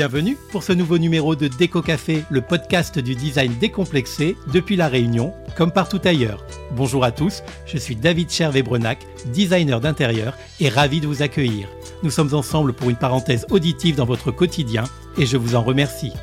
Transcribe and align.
Bienvenue 0.00 0.38
pour 0.50 0.62
ce 0.62 0.72
nouveau 0.72 0.96
numéro 0.96 1.36
de 1.36 1.46
Déco 1.46 1.82
Café, 1.82 2.24
le 2.30 2.40
podcast 2.40 2.98
du 2.98 3.14
design 3.14 3.52
décomplexé 3.60 4.34
depuis 4.50 4.74
La 4.74 4.88
Réunion, 4.88 5.34
comme 5.58 5.72
partout 5.72 6.00
ailleurs. 6.04 6.42
Bonjour 6.74 7.04
à 7.04 7.12
tous, 7.12 7.42
je 7.66 7.76
suis 7.76 7.96
David 7.96 8.30
Chervé-Brenac, 8.30 9.06
designer 9.26 9.78
d'intérieur 9.78 10.38
et 10.58 10.70
ravi 10.70 11.02
de 11.02 11.06
vous 11.06 11.20
accueillir. 11.20 11.68
Nous 12.02 12.08
sommes 12.08 12.32
ensemble 12.32 12.72
pour 12.72 12.88
une 12.88 12.96
parenthèse 12.96 13.44
auditive 13.50 13.96
dans 13.96 14.06
votre 14.06 14.30
quotidien 14.30 14.84
et 15.18 15.26
je 15.26 15.36
vous 15.36 15.54
en 15.54 15.60
remercie. 15.60 16.14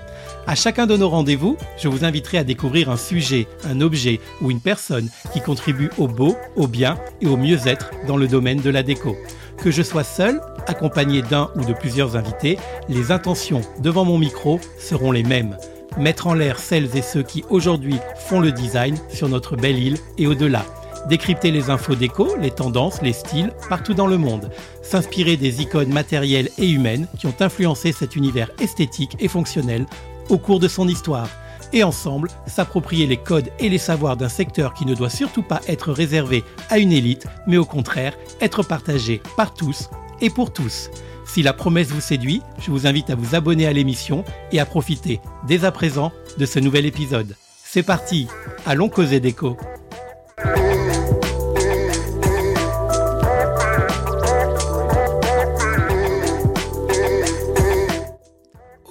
À 0.47 0.55
chacun 0.55 0.87
de 0.87 0.97
nos 0.97 1.09
rendez-vous, 1.09 1.55
je 1.77 1.87
vous 1.87 2.03
inviterai 2.03 2.39
à 2.39 2.43
découvrir 2.43 2.89
un 2.89 2.97
sujet, 2.97 3.45
un 3.63 3.81
objet 3.81 4.19
ou 4.41 4.49
une 4.49 4.61
personne 4.61 5.09
qui 5.33 5.41
contribue 5.41 5.91
au 5.99 6.07
beau, 6.07 6.35
au 6.55 6.65
bien 6.65 6.97
et 7.21 7.27
au 7.27 7.37
mieux-être 7.37 7.91
dans 8.07 8.17
le 8.17 8.27
domaine 8.27 8.61
de 8.61 8.71
la 8.71 8.81
déco. 8.81 9.15
Que 9.57 9.71
je 9.71 9.81
sois 9.81 10.03
seul, 10.03 10.39
accompagné 10.67 11.21
d'un 11.21 11.49
ou 11.55 11.65
de 11.65 11.73
plusieurs 11.73 12.15
invités, 12.15 12.57
les 12.89 13.11
intentions 13.11 13.61
devant 13.79 14.05
mon 14.05 14.17
micro 14.17 14.59
seront 14.77 15.11
les 15.11 15.23
mêmes. 15.23 15.57
Mettre 15.97 16.27
en 16.27 16.35
l'air 16.35 16.59
celles 16.59 16.95
et 16.95 17.01
ceux 17.01 17.23
qui 17.23 17.43
aujourd'hui 17.49 17.97
font 18.27 18.39
le 18.39 18.51
design 18.51 18.95
sur 19.09 19.29
notre 19.29 19.55
belle 19.55 19.79
île 19.79 19.97
et 20.19 20.27
au-delà. 20.27 20.63
Décrypter 21.09 21.51
les 21.51 21.69
infos 21.69 21.95
déco, 21.95 22.35
les 22.39 22.51
tendances, 22.51 23.01
les 23.01 23.13
styles 23.13 23.51
partout 23.67 23.93
dans 23.95 24.07
le 24.07 24.17
monde. 24.17 24.51
S'inspirer 24.83 25.37
des 25.37 25.61
icônes 25.61 25.91
matérielles 25.91 26.49
et 26.57 26.69
humaines 26.69 27.07
qui 27.17 27.25
ont 27.25 27.35
influencé 27.39 27.91
cet 27.91 28.15
univers 28.15 28.51
esthétique 28.61 29.15
et 29.19 29.27
fonctionnel 29.27 29.85
au 30.29 30.37
cours 30.37 30.59
de 30.59 30.67
son 30.67 30.87
histoire 30.87 31.29
et 31.73 31.83
ensemble 31.83 32.29
s'approprier 32.45 33.07
les 33.07 33.17
codes 33.17 33.49
et 33.59 33.69
les 33.69 33.77
savoirs 33.77 34.17
d'un 34.17 34.29
secteur 34.29 34.73
qui 34.73 34.85
ne 34.85 34.95
doit 34.95 35.09
surtout 35.09 35.43
pas 35.43 35.61
être 35.67 35.91
réservé 35.91 36.43
à 36.69 36.79
une 36.79 36.91
élite, 36.91 37.27
mais 37.45 37.57
au 37.57 37.65
contraire 37.65 38.17
être 38.41 38.63
partagé 38.63 39.21
par 39.35 39.53
tous 39.53 39.89
et 40.21 40.29
pour 40.29 40.51
tous. 40.51 40.89
Si 41.25 41.43
la 41.43 41.53
promesse 41.53 41.89
vous 41.89 42.01
séduit, 42.01 42.41
je 42.59 42.71
vous 42.71 42.87
invite 42.87 43.09
à 43.09 43.15
vous 43.15 43.35
abonner 43.35 43.67
à 43.67 43.73
l'émission 43.73 44.23
et 44.51 44.59
à 44.59 44.65
profiter 44.65 45.19
dès 45.45 45.65
à 45.65 45.71
présent 45.71 46.11
de 46.37 46.45
ce 46.45 46.59
nouvel 46.59 46.85
épisode. 46.85 47.35
C'est 47.63 47.83
parti, 47.83 48.27
allons 48.65 48.89
causer 48.89 49.19
déco. 49.19 49.57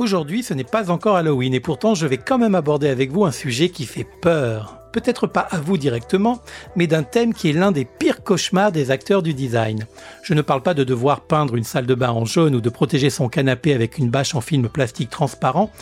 Aujourd'hui, 0.07 0.45
ce 0.45 0.55
n'est 0.55 0.62
pas 0.62 0.93
encore 0.93 1.17
Halloween 1.17 1.53
et 1.53 1.59
pourtant 1.59 1.97
je 1.97 2.07
vais 2.07 2.17
quand 2.17 2.39
même 2.39 2.55
aborder 2.55 2.87
avec 2.87 3.11
vous 3.11 3.25
un 3.25 3.33
sujet 3.33 3.71
qui 3.71 3.87
fait 3.87 4.07
peur. 4.23 4.79
Peut-être 4.93 5.27
pas 5.27 5.41
à 5.41 5.59
vous 5.59 5.77
directement, 5.77 6.41
mais 6.77 6.87
d'un 6.87 7.03
thème 7.03 7.35
qui 7.35 7.51
est 7.51 7.53
l'un 7.53 7.73
des 7.73 7.85
pires 7.85 8.23
cauchemars 8.23 8.71
des 8.71 8.93
acteurs 8.93 9.21
du 9.21 9.34
design. 9.34 9.84
Je 10.23 10.33
ne 10.33 10.43
parle 10.43 10.62
pas 10.62 10.75
de 10.75 10.84
devoir 10.84 11.23
peindre 11.23 11.57
une 11.57 11.65
salle 11.65 11.87
de 11.87 11.95
bain 11.97 12.11
en 12.11 12.25
jaune 12.25 12.55
ou 12.55 12.61
de 12.61 12.71
protéger 12.71 13.11
son 13.11 13.29
canapé 13.29 13.75
avec 13.75 13.99
une 13.99 14.09
bâche 14.09 14.37
en 14.37 14.41
film 14.41 14.69
plastique 14.69 15.11
transparent. 15.11 15.73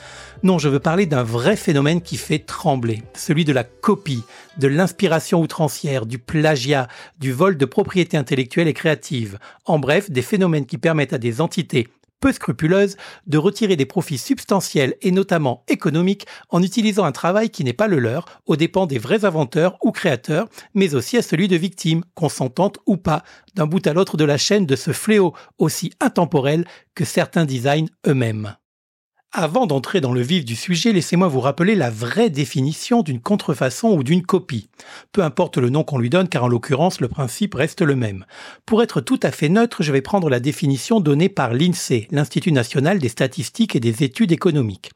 Non, 0.42 0.58
je 0.58 0.70
veux 0.70 0.80
parler 0.80 1.04
d'un 1.04 1.22
vrai 1.22 1.54
phénomène 1.54 2.00
qui 2.00 2.16
fait 2.16 2.38
trembler, 2.38 3.02
celui 3.12 3.44
de 3.44 3.52
la 3.52 3.64
copie, 3.64 4.24
de 4.56 4.68
l'inspiration 4.68 5.42
outrancière, 5.42 6.06
du 6.06 6.16
plagiat, 6.16 6.88
du 7.20 7.30
vol 7.30 7.58
de 7.58 7.66
propriété 7.66 8.16
intellectuelle 8.16 8.68
et 8.68 8.72
créative. 8.72 9.38
En 9.66 9.78
bref, 9.78 10.10
des 10.10 10.22
phénomènes 10.22 10.64
qui 10.64 10.78
permettent 10.78 11.12
à 11.12 11.18
des 11.18 11.42
entités 11.42 11.88
peu 12.24 12.32
scrupuleuse 12.32 12.96
de 13.26 13.36
retirer 13.36 13.76
des 13.76 13.84
profits 13.84 14.16
substantiels 14.16 14.94
et 15.02 15.10
notamment 15.10 15.62
économiques 15.68 16.26
en 16.48 16.62
utilisant 16.62 17.04
un 17.04 17.12
travail 17.12 17.50
qui 17.50 17.64
n'est 17.64 17.74
pas 17.74 17.86
le 17.86 17.98
leur 17.98 18.24
aux 18.46 18.56
dépens 18.56 18.86
des 18.86 18.96
vrais 18.96 19.26
inventeurs 19.26 19.76
ou 19.82 19.92
créateurs, 19.92 20.48
mais 20.72 20.94
aussi 20.94 21.18
à 21.18 21.22
celui 21.22 21.48
de 21.48 21.56
victimes, 21.56 22.02
consentantes 22.14 22.78
ou 22.86 22.96
pas, 22.96 23.24
d'un 23.56 23.66
bout 23.66 23.86
à 23.86 23.92
l'autre 23.92 24.16
de 24.16 24.24
la 24.24 24.38
chaîne 24.38 24.64
de 24.64 24.74
ce 24.74 24.92
fléau 24.92 25.34
aussi 25.58 25.92
intemporel 26.00 26.64
que 26.94 27.04
certains 27.04 27.44
designs 27.44 27.90
eux-mêmes. 28.06 28.56
Avant 29.36 29.66
d'entrer 29.66 30.00
dans 30.00 30.12
le 30.12 30.20
vif 30.20 30.44
du 30.44 30.54
sujet, 30.54 30.92
laissez-moi 30.92 31.26
vous 31.26 31.40
rappeler 31.40 31.74
la 31.74 31.90
vraie 31.90 32.30
définition 32.30 33.02
d'une 33.02 33.18
contrefaçon 33.18 33.88
ou 33.88 34.04
d'une 34.04 34.22
copie. 34.22 34.68
Peu 35.10 35.24
importe 35.24 35.56
le 35.58 35.70
nom 35.70 35.82
qu'on 35.82 35.98
lui 35.98 36.08
donne, 36.08 36.28
car 36.28 36.44
en 36.44 36.48
l'occurrence, 36.48 37.00
le 37.00 37.08
principe 37.08 37.56
reste 37.56 37.82
le 37.82 37.96
même. 37.96 38.26
Pour 38.64 38.80
être 38.80 39.00
tout 39.00 39.18
à 39.24 39.32
fait 39.32 39.48
neutre, 39.48 39.82
je 39.82 39.90
vais 39.90 40.02
prendre 40.02 40.30
la 40.30 40.38
définition 40.38 41.00
donnée 41.00 41.28
par 41.28 41.52
l'INSEE, 41.52 42.06
l'Institut 42.12 42.52
national 42.52 43.00
des 43.00 43.08
statistiques 43.08 43.74
et 43.74 43.80
des 43.80 44.04
études 44.04 44.30
économiques. 44.30 44.92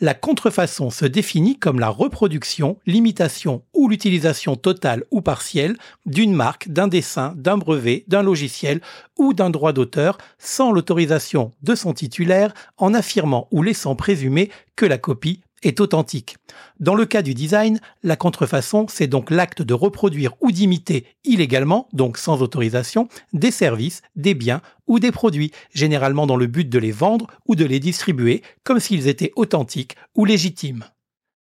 La 0.00 0.14
contrefaçon 0.14 0.90
se 0.90 1.04
définit 1.04 1.58
comme 1.58 1.80
la 1.80 1.88
reproduction, 1.88 2.78
l'imitation 2.86 3.64
ou 3.74 3.88
l'utilisation 3.88 4.54
totale 4.54 5.02
ou 5.10 5.20
partielle 5.20 5.76
d'une 6.06 6.32
marque, 6.32 6.68
d'un 6.68 6.86
dessin, 6.86 7.34
d'un 7.36 7.58
brevet, 7.58 8.04
d'un 8.06 8.22
logiciel 8.22 8.82
ou 9.18 9.34
d'un 9.34 9.50
droit 9.50 9.72
d'auteur 9.72 10.16
sans 10.38 10.70
l'autorisation 10.70 11.50
de 11.64 11.74
son 11.74 11.92
titulaire 11.92 12.54
en 12.78 12.94
affirmant 12.94 13.48
ou 13.50 13.64
laissant 13.64 13.79
présumer 13.96 14.50
que 14.76 14.86
la 14.86 14.98
copie 14.98 15.40
est 15.62 15.80
authentique. 15.80 16.36
Dans 16.78 16.94
le 16.94 17.04
cas 17.04 17.22
du 17.22 17.34
design, 17.34 17.80
la 18.02 18.16
contrefaçon, 18.16 18.86
c'est 18.88 19.06
donc 19.06 19.30
l'acte 19.30 19.62
de 19.62 19.74
reproduire 19.74 20.34
ou 20.40 20.50
d'imiter 20.52 21.04
illégalement, 21.24 21.88
donc 21.92 22.16
sans 22.16 22.42
autorisation, 22.42 23.08
des 23.32 23.50
services, 23.50 24.02
des 24.16 24.34
biens 24.34 24.62
ou 24.86 24.98
des 24.98 25.12
produits, 25.12 25.52
généralement 25.74 26.26
dans 26.26 26.36
le 26.36 26.46
but 26.46 26.68
de 26.68 26.78
les 26.78 26.92
vendre 26.92 27.26
ou 27.46 27.54
de 27.54 27.64
les 27.64 27.80
distribuer 27.80 28.42
comme 28.64 28.80
s'ils 28.80 29.08
étaient 29.08 29.32
authentiques 29.36 29.96
ou 30.14 30.24
légitimes. 30.24 30.84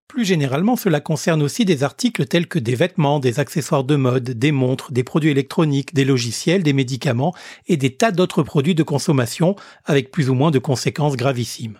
Plus 0.09 0.25
généralement, 0.27 0.77
cela 0.77 1.01
concerne 1.01 1.43
aussi 1.43 1.65
des 1.65 1.85
articles 1.85 2.27
tels 2.27 2.47
que 2.47 2.59
des 2.59 2.75
vêtements, 2.75 3.19
des 3.19 3.41
accessoires 3.41 3.85
de 3.85 3.97
mode, 3.97 4.25
des 4.25 4.53
montres, 4.53 4.93
des 4.93 5.05
produits 5.05 5.31
électroniques, 5.31 5.95
des 5.95 6.05
logiciels, 6.05 6.63
des 6.63 6.75
médicaments 6.75 7.35
et 7.67 7.79
des 7.79 7.97
tas 7.97 8.11
d'autres 8.11 8.43
produits 8.43 8.75
de 8.75 8.83
consommation 8.83 9.57
avec 9.87 10.11
plus 10.11 10.29
ou 10.29 10.35
moins 10.35 10.51
de 10.51 10.59
conséquences 10.59 11.17
gravissimes. 11.17 11.79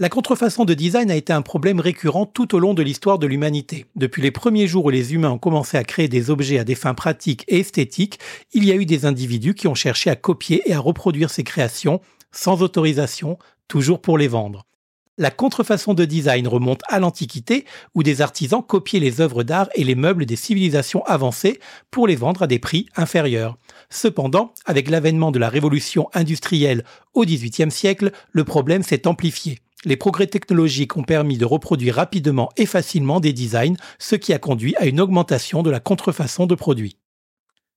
La 0.00 0.08
contrefaçon 0.08 0.64
de 0.64 0.74
design 0.74 1.08
a 1.12 1.14
été 1.14 1.32
un 1.32 1.40
problème 1.40 1.78
récurrent 1.78 2.26
tout 2.26 2.56
au 2.56 2.58
long 2.58 2.74
de 2.74 2.82
l'histoire 2.82 3.20
de 3.20 3.28
l'humanité. 3.28 3.86
Depuis 3.94 4.22
les 4.22 4.32
premiers 4.32 4.66
jours 4.66 4.86
où 4.86 4.90
les 4.90 5.14
humains 5.14 5.30
ont 5.30 5.38
commencé 5.38 5.76
à 5.76 5.84
créer 5.84 6.08
des 6.08 6.30
objets 6.30 6.58
à 6.58 6.64
des 6.64 6.74
fins 6.74 6.94
pratiques 6.94 7.44
et 7.46 7.60
esthétiques, 7.60 8.18
il 8.52 8.64
y 8.64 8.72
a 8.72 8.74
eu 8.74 8.86
des 8.86 9.06
individus 9.06 9.54
qui 9.54 9.68
ont 9.68 9.76
cherché 9.76 10.10
à 10.10 10.16
copier 10.16 10.68
et 10.68 10.74
à 10.74 10.80
reproduire 10.80 11.30
ces 11.30 11.44
créations 11.44 12.00
sans 12.32 12.60
autorisation, 12.62 13.38
toujours 13.68 14.00
pour 14.02 14.18
les 14.18 14.26
vendre. 14.26 14.66
La 15.16 15.30
contrefaçon 15.30 15.94
de 15.94 16.04
design 16.04 16.48
remonte 16.48 16.82
à 16.88 16.98
l'Antiquité, 16.98 17.64
où 17.94 18.02
des 18.02 18.20
artisans 18.20 18.64
copiaient 18.64 18.98
les 18.98 19.20
œuvres 19.20 19.44
d'art 19.44 19.68
et 19.76 19.84
les 19.84 19.94
meubles 19.94 20.26
des 20.26 20.34
civilisations 20.34 21.04
avancées 21.04 21.60
pour 21.92 22.08
les 22.08 22.16
vendre 22.16 22.42
à 22.42 22.46
des 22.48 22.58
prix 22.58 22.86
inférieurs. 22.96 23.58
Cependant, 23.90 24.54
avec 24.64 24.90
l'avènement 24.90 25.30
de 25.30 25.38
la 25.38 25.48
révolution 25.48 26.08
industrielle 26.14 26.82
au 27.12 27.24
XVIIIe 27.24 27.70
siècle, 27.70 28.10
le 28.32 28.42
problème 28.42 28.82
s'est 28.82 29.06
amplifié. 29.06 29.60
Les 29.84 29.96
progrès 29.96 30.26
technologiques 30.26 30.96
ont 30.96 31.02
permis 31.02 31.36
de 31.36 31.44
reproduire 31.44 31.96
rapidement 31.96 32.50
et 32.56 32.66
facilement 32.66 33.20
des 33.20 33.32
designs, 33.32 33.76
ce 33.98 34.16
qui 34.16 34.32
a 34.32 34.38
conduit 34.38 34.74
à 34.76 34.86
une 34.86 35.00
augmentation 35.00 35.62
de 35.62 35.70
la 35.70 35.80
contrefaçon 35.80 36.46
de 36.46 36.54
produits. 36.54 36.96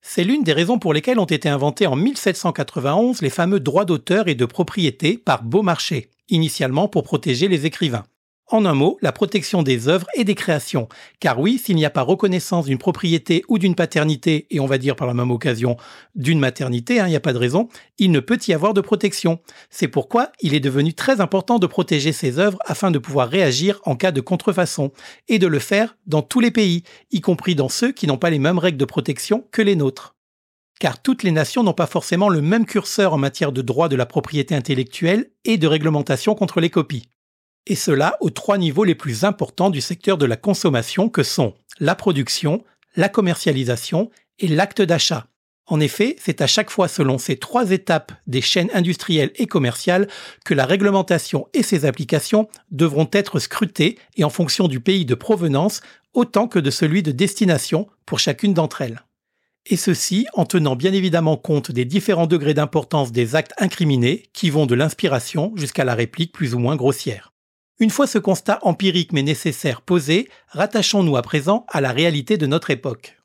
C'est 0.01 0.23
l'une 0.23 0.44
des 0.44 0.53
raisons 0.53 0.79
pour 0.79 0.94
lesquelles 0.94 1.19
ont 1.19 1.25
été 1.25 1.50
inventés 1.50 1.88
en 1.88 1.96
1791 1.96 3.22
les 3.22 3.29
fameux 3.29 3.59
droits 3.59 3.84
d'auteur 3.84 4.28
et 4.28 4.35
de 4.35 4.46
propriété 4.46 5.17
par 5.17 5.44
Beaumarchais 5.44 6.12
initialement 6.29 6.88
pour 6.88 7.03
protéger 7.03 7.47
les 7.47 7.66
écrivains. 7.66 8.06
En 8.50 8.63
un 8.63 8.74
mot, 8.74 8.97
la 9.02 9.12
protection 9.12 9.62
des 9.62 9.90
œuvres 9.90 10.08
et 10.16 10.24
des 10.24 10.34
créations. 10.34 10.88
Car 11.19 11.38
oui, 11.38 11.58
s'il 11.58 11.75
n'y 11.75 11.84
a 11.84 11.90
pas 11.90 12.02
reconnaissance 12.02 12.66
d'une 12.66 12.78
propriété 12.78 13.44
ou 13.50 13.59
d'une 13.59 13.75
paternité, 13.75 14.47
et 14.52 14.62
on 14.62 14.66
va 14.66 14.78
dire 14.78 14.96
par 14.96 15.06
la 15.06 15.13
même 15.13 15.31
occasion 15.31 15.75
d'une 16.16 16.40
maternité, 16.40 17.02
hein, 17.02 17.08
il 17.08 17.09
n'y 17.09 17.18
a 17.18 17.22
pas 17.22 17.34
de 17.34 17.38
raison, 17.38 17.68
il 17.97 18.09
ne 18.09 18.22
peut 18.22 18.40
y 18.47 18.53
avoir 18.53 18.74
de 18.74 18.80
protection. 18.80 19.40
C'est 19.69 19.90
pourquoi 19.90 20.31
il 20.40 20.53
est 20.53 20.62
devenu 20.62 20.94
très 20.94 21.19
important 21.19 21.59
de 21.59 21.68
protéger 21.68 22.13
ces 22.13 22.40
œuvres 22.40 22.59
afin 22.66 22.90
de 22.90 23.00
pouvoir 23.00 23.28
réagir 23.28 23.81
en 23.84 23.97
cas 23.97 24.13
de 24.13 24.22
contrefaçon, 24.22 24.94
et 25.28 25.40
de 25.40 25.47
le 25.47 25.59
faire 25.59 25.97
dans 26.06 26.22
tous 26.22 26.40
les 26.40 26.52
pays, 26.52 26.84
y 27.12 27.19
compris 27.19 27.53
dans 27.53 27.69
ceux 27.69 27.91
qui 27.91 28.08
n'ont 28.08 28.18
pas 28.18 28.29
les 28.29 28.40
mêmes 28.40 28.59
règles 28.59 28.78
de 28.78 28.85
protection 28.85 29.46
que 29.52 29.62
les 29.62 29.75
nôtres 29.75 30.14
car 30.79 31.02
toutes 31.02 31.24
les 31.24 31.31
nations 31.31 31.64
n'ont 31.64 31.74
pas 31.74 31.88
forcément 31.88 32.29
le 32.29 32.40
même 32.40 32.67
curseur 32.67 33.11
en 33.11 33.17
matière 33.17 33.52
de 33.52 33.64
droit 33.64 33.90
de 33.90 33.96
la 33.96 34.05
propriété 34.05 34.53
intellectuelle 34.53 35.32
et 35.43 35.58
de 35.58 35.66
réglementation 35.66 36.35
contre 36.35 36.61
les 36.61 36.70
copies. 36.70 37.09
Et 37.69 37.75
cela 37.75 38.16
aux 38.22 38.29
trois 38.29 38.58
niveaux 38.58 38.85
les 38.85 38.96
plus 38.96 39.25
importants 39.25 39.69
du 39.69 39.81
secteur 39.81 40.17
de 40.17 40.25
la 40.25 40.37
consommation 40.37 41.09
que 41.09 41.22
sont 41.22 41.53
la 41.81 41.96
production, 41.96 42.64
la 42.96 43.09
commercialisation 43.09 44.09
et 44.40 44.47
l'acte 44.47 44.81
d'achat. 44.81 45.28
En 45.66 45.81
effet, 45.81 46.16
c'est 46.17 46.40
à 46.40 46.47
chaque 46.47 46.69
fois 46.69 46.87
selon 46.87 47.17
ces 47.17 47.35
trois 47.35 47.72
étapes 47.72 48.14
des 48.25 48.40
chaînes 48.40 48.72
industrielles 48.73 49.34
et 49.35 49.47
commerciales 49.47 50.08
que 50.46 50.53
la 50.53 50.66
réglementation 50.66 51.49
et 51.53 51.61
ses 51.61 51.84
applications 51.84 52.47
devront 52.72 53.09
être 53.11 53.37
scrutées 53.40 53.99
et 54.16 54.23
en 54.23 54.29
fonction 54.29 54.69
du 54.69 54.79
pays 54.79 55.03
de 55.03 55.14
provenance 55.14 55.81
autant 56.14 56.47
que 56.47 56.59
de 56.59 56.72
celui 56.72 57.03
de 57.03 57.11
destination 57.11 57.87
pour 58.05 58.19
chacune 58.19 58.53
d'entre 58.53 58.81
elles 58.81 59.03
et 59.69 59.75
ceci 59.75 60.25
en 60.34 60.46
tenant 60.46 60.78
bien 60.78 60.93
évidemment 60.93 61.35
compte 61.35 61.72
des 61.72 61.84
différents 61.84 62.28
degrés 62.28 62.53
d'importance 62.53 63.11
des 63.11 63.35
actes 63.35 63.53
incriminés 63.58 64.23
qui 64.31 64.49
vont 64.49 64.66
de 64.66 64.75
l'inspiration 64.75 65.52
jusqu'à 65.55 65.84
la 65.84 65.93
réplique 65.93 66.31
plus 66.31 66.55
ou 66.55 66.59
moins 66.59 66.78
grossière. 66.78 67.34
Une 67.79 67.91
fois 67.91 68.08
ce 68.08 68.18
constat 68.18 68.58
empirique 68.64 69.14
mais 69.14 69.22
nécessaire 69.22 69.82
posé, 69.82 70.29
rattachons-nous 70.47 71.16
à 71.16 71.22
présent 71.22 71.66
à 71.70 71.79
la 71.79 71.91
réalité 71.91 72.38
de 72.38 72.47
notre 72.47 72.72
époque. 72.72 73.18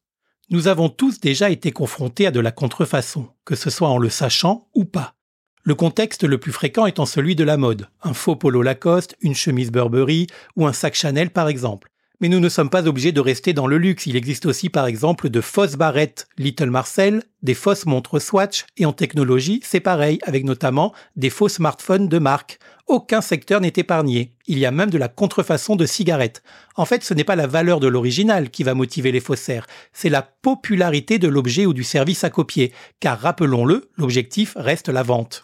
Nous 0.51 0.69
avons 0.69 0.91
tous 0.91 1.21
déjà 1.21 1.49
été 1.49 1.73
confrontés 1.73 2.27
à 2.27 2.31
de 2.31 2.41
la 2.41 2.53
contrefaçon, 2.53 3.31
que 3.47 3.55
ce 3.55 3.71
soit 3.71 3.89
en 3.89 3.97
le 3.97 4.11
sachant 4.11 4.69
ou 4.75 4.85
pas. 4.85 5.15
Le 5.63 5.75
contexte 5.75 6.25
le 6.25 6.37
plus 6.37 6.53
fréquent 6.53 6.85
étant 6.85 7.07
celui 7.07 7.35
de 7.35 7.45
la 7.45 7.57
mode, 7.57 7.89
un 8.03 8.13
faux 8.13 8.37
polo 8.37 8.61
Lacoste, 8.61 9.17
une 9.23 9.35
chemise 9.35 9.73
Burberry 9.73 10.27
ou 10.57 10.67
un 10.67 10.75
sac 10.75 10.95
Chanel 10.95 11.31
par 11.31 11.49
exemple. 11.49 11.92
Mais 12.23 12.29
nous 12.29 12.39
ne 12.39 12.49
sommes 12.49 12.71
pas 12.71 12.87
obligés 12.87 13.11
de 13.11 13.21
rester 13.21 13.53
dans 13.53 13.67
le 13.67 13.79
luxe. 13.79 14.07
Il 14.07 14.15
existe 14.15 14.47
aussi 14.47 14.69
par 14.69 14.87
exemple 14.87 15.29
de 15.29 15.41
fausses 15.41 15.75
barrettes 15.75 16.29
Little 16.39 16.71
Marcel, 16.71 17.25
des 17.43 17.53
fausses 17.53 17.85
montres 17.85 18.23
Swatch 18.23 18.65
et 18.77 18.87
en 18.87 18.93
technologie, 18.93 19.61
c'est 19.65 19.81
pareil, 19.81 20.21
avec 20.23 20.45
notamment 20.45 20.95
des 21.17 21.31
faux 21.31 21.49
smartphones 21.49 22.07
de 22.07 22.19
marque. 22.21 22.61
Aucun 22.87 23.23
secteur 23.23 23.61
n'est 23.61 23.73
épargné. 23.75 24.37
Il 24.47 24.61
y 24.61 24.67
a 24.67 24.71
même 24.71 24.91
de 24.91 24.99
la 24.99 25.09
contrefaçon 25.09 25.75
de 25.75 25.85
cigarettes. 25.85 26.45
En 26.77 26.85
fait, 26.85 27.03
ce 27.03 27.13
n'est 27.13 27.25
pas 27.25 27.35
la 27.35 27.49
valeur 27.49 27.81
de 27.81 27.89
l'original 27.89 28.51
qui 28.51 28.63
va 28.63 28.75
motiver 28.75 29.11
les 29.11 29.19
faussaires, 29.19 29.67
c'est 29.93 30.09
la 30.09 30.23
popularité 30.23 31.19
de 31.19 31.27
l'objet 31.27 31.67
ou 31.67 31.75
du 31.75 31.83
service 31.83 32.23
à 32.23 32.31
copier, 32.31 32.73
car 33.01 33.19
rappelons-le, 33.19 33.91
l'objectif 33.97 34.53
reste 34.55 34.89
la 34.89 35.03
vente. 35.03 35.43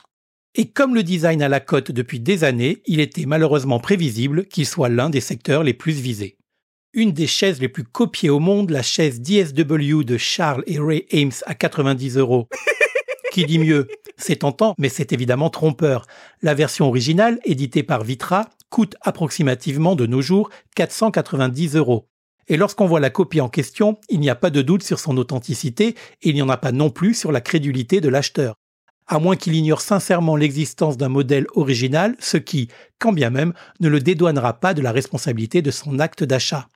Et 0.55 0.71
comme 0.71 0.95
le 0.95 1.03
design 1.03 1.43
à 1.43 1.49
la 1.49 1.59
cote 1.59 1.91
depuis 1.91 2.21
des 2.21 2.45
années, 2.45 2.83
il 2.87 3.01
était 3.01 3.27
malheureusement 3.27 3.81
prévisible 3.81 4.47
qu'il 4.47 4.65
soit 4.67 4.89
l'un 4.89 5.11
des 5.11 5.21
secteurs 5.21 5.65
les 5.65 5.75
plus 5.75 5.93
visés 5.93 6.38
une 6.93 7.13
des 7.13 7.27
chaises 7.27 7.61
les 7.61 7.69
plus 7.69 7.85
copiées 7.85 8.31
au 8.31 8.41
monde, 8.41 8.71
la 8.71 8.83
chaise 8.83 9.21
DSW 9.21 10.03
de 10.05 10.17
Charles 10.17 10.65
et 10.67 10.79
Ray 10.79 11.07
Ames 11.13 11.33
à 11.47 11.55
90 11.55 12.17
euros. 12.17 12.49
Qui 13.33 13.45
dit 13.45 13.59
mieux 13.59 13.89
C'est 14.17 14.37
tentant, 14.37 14.75
mais 14.79 14.89
c'est 14.89 15.13
évidemment 15.13 15.51
trompeur. 15.51 16.07
La 16.43 16.55
version 16.55 16.87
originale, 16.87 17.39
éditée 17.45 17.83
par 17.83 18.05
Vitra, 18.05 18.49
coûte 18.71 18.97
approximativement 19.03 19.97
de 19.97 20.07
nos 20.07 20.23
jours 20.23 20.51
490 20.77 21.77
euros. 21.77 22.09
Et 22.49 22.57
lorsqu'on 22.57 22.87
voit 22.87 23.01
la 23.01 23.11
copie 23.11 23.43
en 23.43 23.49
question, 23.49 23.99
il 24.09 24.21
n'y 24.21 24.31
a 24.31 24.35
pas 24.35 24.51
de 24.51 24.63
doute 24.63 24.83
sur 24.83 24.99
son 24.99 25.17
authenticité 25.19 25.89
et 26.23 26.31
il 26.31 26.35
n'y 26.35 26.43
en 26.43 26.49
a 26.49 26.57
pas 26.57 26.73
non 26.73 26.91
plus 26.91 27.15
sur 27.15 27.31
la 27.31 27.43
crédulité 27.43 28.01
de 28.01 28.09
l'acheteur. 28.09 28.55
À 29.07 29.19
moins 29.19 29.37
qu'il 29.37 29.55
ignore 29.55 29.81
sincèrement 29.81 30.37
l'existence 30.37 30.97
d'un 30.97 31.09
modèle 31.09 31.47
original, 31.55 32.17
ce 32.19 32.37
qui, 32.37 32.69
quand 32.99 33.13
bien 33.13 33.31
même, 33.31 33.53
ne 33.81 33.89
le 33.89 34.01
dédouanera 34.01 34.61
pas 34.61 34.75
de 34.75 34.83
la 34.83 34.93
responsabilité 34.93 35.63
de 35.63 35.71
son 35.71 35.99
acte 35.99 36.25
d'achat. 36.25 36.69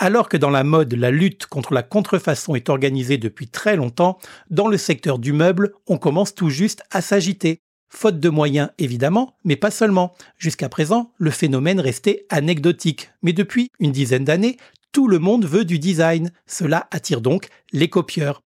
Alors 0.00 0.28
que 0.28 0.36
dans 0.36 0.50
la 0.50 0.62
mode, 0.62 0.94
la 0.94 1.10
lutte 1.10 1.46
contre 1.46 1.74
la 1.74 1.82
contrefaçon 1.82 2.54
est 2.54 2.68
organisée 2.68 3.18
depuis 3.18 3.48
très 3.48 3.74
longtemps, 3.74 4.20
dans 4.48 4.68
le 4.68 4.76
secteur 4.76 5.18
du 5.18 5.32
meuble, 5.32 5.72
on 5.88 5.98
commence 5.98 6.36
tout 6.36 6.50
juste 6.50 6.84
à 6.92 7.00
s'agiter. 7.00 7.62
Faute 7.88 8.20
de 8.20 8.28
moyens, 8.28 8.70
évidemment, 8.78 9.34
mais 9.42 9.56
pas 9.56 9.72
seulement. 9.72 10.14
Jusqu'à 10.36 10.68
présent, 10.68 11.10
le 11.18 11.32
phénomène 11.32 11.80
restait 11.80 12.26
anecdotique. 12.30 13.10
Mais 13.24 13.32
depuis 13.32 13.72
une 13.80 13.90
dizaine 13.90 14.24
d'années, 14.24 14.56
tout 14.92 15.08
le 15.08 15.18
monde 15.18 15.46
veut 15.46 15.64
du 15.64 15.80
design. 15.80 16.30
Cela 16.46 16.86
attire 16.92 17.20
donc 17.20 17.48
les 17.72 17.88
copieurs. 17.88 18.42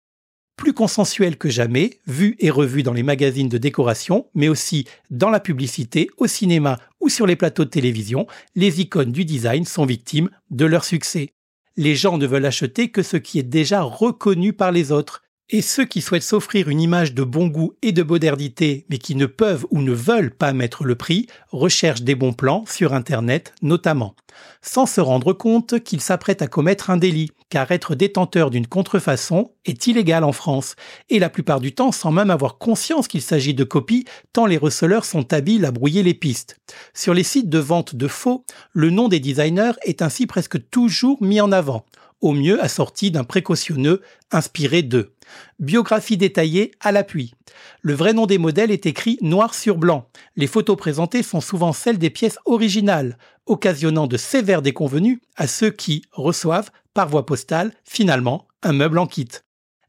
Plus 0.57 0.73
consensuel 0.73 1.37
que 1.37 1.49
jamais, 1.49 1.99
vu 2.07 2.35
et 2.39 2.49
revu 2.49 2.83
dans 2.83 2.91
les 2.91 3.03
magazines 3.03 3.47
de 3.47 3.57
décoration, 3.57 4.27
mais 4.35 4.49
aussi 4.49 4.85
dans 5.11 5.29
la 5.29 5.39
publicité, 5.39 6.09
au 6.17 6.27
cinéma 6.27 6.77
ou 6.99 7.07
sur 7.07 7.25
les 7.25 7.37
plateaux 7.37 7.63
de 7.63 7.69
télévision, 7.69 8.27
les 8.55 8.81
icônes 8.81 9.13
du 9.13 9.23
design 9.23 9.63
sont 9.63 9.85
victimes 9.85 10.29
de 10.49 10.65
leur 10.65 10.83
succès 10.83 11.31
les 11.77 11.95
gens 11.95 12.17
ne 12.17 12.25
veulent 12.25 12.45
acheter 12.45 12.89
que 12.91 13.03
ce 13.03 13.17
qui 13.17 13.39
est 13.39 13.43
déjà 13.43 13.81
reconnu 13.83 14.51
par 14.51 14.71
les 14.71 14.91
autres. 14.91 15.23
Et 15.49 15.61
ceux 15.61 15.85
qui 15.85 16.01
souhaitent 16.01 16.23
s'offrir 16.23 16.67
une 16.67 16.81
image 16.81 17.13
de 17.13 17.23
bon 17.23 17.47
goût 17.47 17.73
et 17.81 17.93
de 17.93 18.03
modernité, 18.03 18.85
mais 18.89 18.97
qui 18.97 19.15
ne 19.15 19.25
peuvent 19.25 19.65
ou 19.71 19.81
ne 19.81 19.93
veulent 19.93 20.35
pas 20.35 20.51
mettre 20.51 20.83
le 20.83 20.95
prix, 20.95 21.27
recherchent 21.51 22.01
des 22.01 22.15
bons 22.15 22.33
plans 22.33 22.65
sur 22.67 22.93
Internet 22.93 23.53
notamment, 23.61 24.13
sans 24.61 24.85
se 24.85 24.99
rendre 24.99 25.31
compte 25.31 25.79
qu'ils 25.79 26.01
s'apprêtent 26.01 26.41
à 26.41 26.47
commettre 26.47 26.89
un 26.89 26.97
délit, 26.97 27.31
car 27.47 27.71
être 27.71 27.95
détenteur 27.95 28.49
d'une 28.49 28.67
contrefaçon 28.67 29.53
est 29.63 29.87
illégal 29.87 30.25
en 30.25 30.33
France, 30.33 30.75
et 31.09 31.17
la 31.17 31.29
plupart 31.29 31.61
du 31.61 31.73
temps 31.73 31.93
sans 31.93 32.11
même 32.11 32.29
avoir 32.29 32.57
conscience 32.57 33.07
qu'il 33.07 33.21
s'agit 33.21 33.53
de 33.53 33.63
copies, 33.63 34.03
tant 34.33 34.47
les 34.47 34.57
receleurs 34.57 35.05
sont 35.05 35.31
habiles 35.31 35.63
à 35.63 35.71
brouiller 35.71 36.03
les 36.03 36.13
pistes. 36.13 36.59
Sur 36.93 37.13
les 37.13 37.23
sites 37.23 37.49
de 37.49 37.59
vente 37.59 37.95
de 37.95 38.09
faux, 38.09 38.43
le 38.73 38.89
nom 38.89 39.07
des 39.07 39.21
designers 39.21 39.79
est 39.83 40.01
ainsi 40.01 40.27
presque 40.27 40.69
toujours 40.69 41.23
mis 41.23 41.39
en 41.39 41.53
avant 41.53 41.85
au 42.21 42.33
mieux 42.33 42.61
assorti 42.61 43.11
d'un 43.11 43.23
précautionneux 43.23 44.01
inspiré 44.31 44.81
d'eux. 44.81 45.13
Biographie 45.59 46.17
détaillée 46.17 46.71
à 46.79 46.91
l'appui. 46.91 47.33
Le 47.81 47.93
vrai 47.93 48.13
nom 48.13 48.25
des 48.25 48.37
modèles 48.37 48.71
est 48.71 48.85
écrit 48.85 49.17
noir 49.21 49.53
sur 49.53 49.77
blanc. 49.77 50.07
Les 50.35 50.47
photos 50.47 50.77
présentées 50.77 51.23
sont 51.23 51.41
souvent 51.41 51.73
celles 51.73 51.97
des 51.97 52.09
pièces 52.09 52.39
originales, 52.45 53.17
occasionnant 53.45 54.07
de 54.07 54.17
sévères 54.17 54.61
déconvenus 54.61 55.19
à 55.35 55.47
ceux 55.47 55.71
qui 55.71 56.03
reçoivent, 56.11 56.71
par 56.93 57.09
voie 57.09 57.25
postale, 57.25 57.73
finalement, 57.83 58.47
un 58.63 58.73
meuble 58.73 58.97
en 58.97 59.07
kit. 59.07 59.29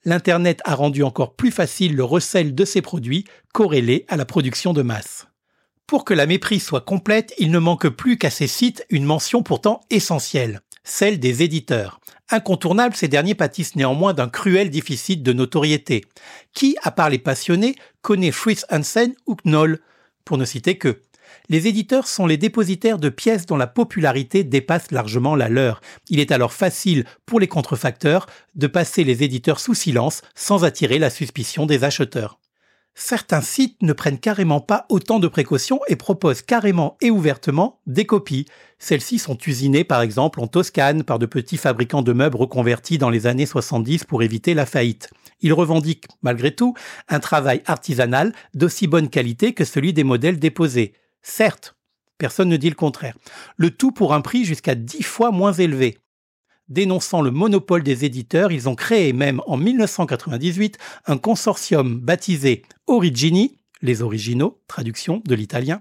L'Internet 0.05 0.61
a 0.65 0.75
rendu 0.75 1.03
encore 1.03 1.35
plus 1.35 1.51
facile 1.51 1.97
le 1.97 2.05
recel 2.05 2.55
de 2.55 2.65
ces 2.65 2.83
produits 2.83 3.25
corrélés 3.53 4.05
à 4.09 4.17
la 4.17 4.25
production 4.25 4.73
de 4.73 4.83
masse. 4.83 5.27
Pour 5.87 6.05
que 6.05 6.13
la 6.13 6.27
méprise 6.27 6.63
soit 6.63 6.83
complète, 6.83 7.33
il 7.39 7.51
ne 7.51 7.59
manque 7.59 7.89
plus 7.89 8.19
qu'à 8.19 8.29
ces 8.29 8.47
sites 8.47 8.85
une 8.91 9.05
mention 9.05 9.43
pourtant 9.43 9.81
essentielle, 9.89 10.61
celle 10.89 11.19
des 11.19 11.43
éditeurs. 11.43 12.01
Incontournable, 12.31 12.95
ces 12.95 13.09
derniers 13.09 13.35
pâtissent 13.35 13.77
néanmoins 13.77 14.13
d'un 14.13 14.29
cruel 14.29 14.71
déficit 14.71 15.23
de 15.23 15.33
notoriété. 15.33 16.05
Qui, 16.53 16.77
à 16.83 16.91
part 16.91 17.11
les 17.11 17.19
passionnés, 17.19 17.75
connaît 18.03 18.33
Fritz 18.33 18.67
Hansen 18.71 19.15
ou 19.27 19.37
Knoll, 19.45 19.81
pour 20.25 20.37
ne 20.37 20.45
citer 20.45 20.77
que 20.77 21.01
les 21.49 21.67
éditeurs 21.67 22.07
sont 22.07 22.27
les 22.27 22.37
dépositaires 22.37 22.99
de 22.99 23.09
pièces 23.09 23.47
dont 23.47 23.57
la 23.57 23.67
popularité 23.67 24.45
dépasse 24.45 24.91
largement 24.91 25.35
la 25.35 25.49
leur. 25.49 25.81
Il 26.11 26.21
est 26.21 26.33
alors 26.33 26.53
facile 26.53 27.05
pour 27.25 27.41
les 27.41 27.49
contrefacteurs 27.49 28.27
de 28.55 28.67
passer 28.67 29.05
les 29.05 29.23
éditeurs 29.23 29.61
sous 29.61 29.75
silence 29.75 30.23
sans 30.35 30.65
attirer 30.65 30.99
la 30.99 31.11
suspicion 31.11 31.65
des 31.65 31.85
acheteurs 31.85 32.39
certains 32.99 33.41
sites 33.41 33.81
ne 33.81 33.93
prennent 33.93 34.19
carrément 34.19 34.61
pas 34.61 34.85
autant 34.89 35.21
de 35.21 35.29
précautions 35.29 35.81
et 35.87 35.97
proposent 35.97 36.43
carrément 36.43 36.97
et 37.01 37.11
ouvertement 37.11 37.81
des 37.87 38.05
copies. 38.05 38.47
Celles-ci 38.79 39.19
sont 39.19 39.39
usinées 39.47 39.85
par 39.85 40.03
exemple 40.03 40.41
en 40.41 40.49
Toscane 40.49 41.05
par 41.05 41.19
de 41.19 41.27
petits 41.27 41.57
fabricants 41.57 42.03
de 42.03 42.13
meubles 42.13 42.37
reconvertis 42.37 42.99
dans 42.99 43.09
les 43.09 43.27
années 43.27 43.47
70 43.47 44.05
pour 44.05 44.23
éviter 44.23 44.53
la 44.53 44.67
faillite. 44.67 45.11
Ils 45.41 45.53
revendiquent, 45.53 46.09
malgré 46.23 46.55
tout, 46.55 46.75
un 47.09 47.21
travail 47.21 47.63
artisanal 47.67 48.35
d'aussi 48.55 48.89
bonne 48.89 49.09
qualité 49.09 49.55
que 49.55 49.65
celui 49.65 49.93
des 49.93 50.05
modèles 50.05 50.41
déposés. 50.41 50.93
Certes, 51.23 51.77
personne 52.19 52.49
ne 52.49 52.57
dit 52.57 52.69
le 52.69 52.75
contraire. 52.75 53.17
Le 53.57 53.71
tout 53.71 53.93
pour 53.93 54.13
un 54.13 54.21
prix 54.21 54.45
jusqu'à 54.45 54.75
dix 54.75 55.05
fois 55.05 55.31
moins 55.31 55.53
élevé. 55.53 55.99
Dénonçant 56.69 57.23
le 57.23 57.31
monopole 57.31 57.83
des 57.83 58.05
éditeurs, 58.05 58.53
ils 58.53 58.69
ont 58.69 58.75
créé 58.75 59.15
même 59.15 59.41
en 59.47 59.57
1998 59.57 60.77
un 61.07 61.17
consortium 61.17 61.99
baptisé 61.99 62.63
Origini, 62.87 63.57
les 63.81 64.03
originaux, 64.03 64.61
traduction 64.67 65.23
de 65.27 65.35
l'italien. 65.35 65.81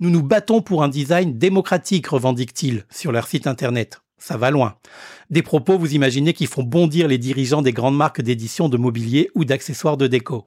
Nous 0.00 0.10
nous 0.10 0.24
battons 0.24 0.60
pour 0.60 0.82
un 0.82 0.88
design 0.88 1.38
démocratique, 1.38 2.08
revendiquent-ils 2.08 2.84
sur 2.90 3.12
leur 3.12 3.28
site 3.28 3.46
internet. 3.46 4.00
Ça 4.18 4.36
va 4.36 4.50
loin. 4.50 4.76
Des 5.30 5.42
propos, 5.42 5.78
vous 5.78 5.94
imaginez, 5.94 6.32
qui 6.32 6.46
font 6.46 6.62
bondir 6.64 7.06
les 7.06 7.18
dirigeants 7.18 7.62
des 7.62 7.72
grandes 7.72 7.96
marques 7.96 8.22
d'édition 8.22 8.68
de 8.68 8.76
mobilier 8.76 9.30
ou 9.34 9.44
d'accessoires 9.44 9.96
de 9.96 10.08
déco 10.08 10.46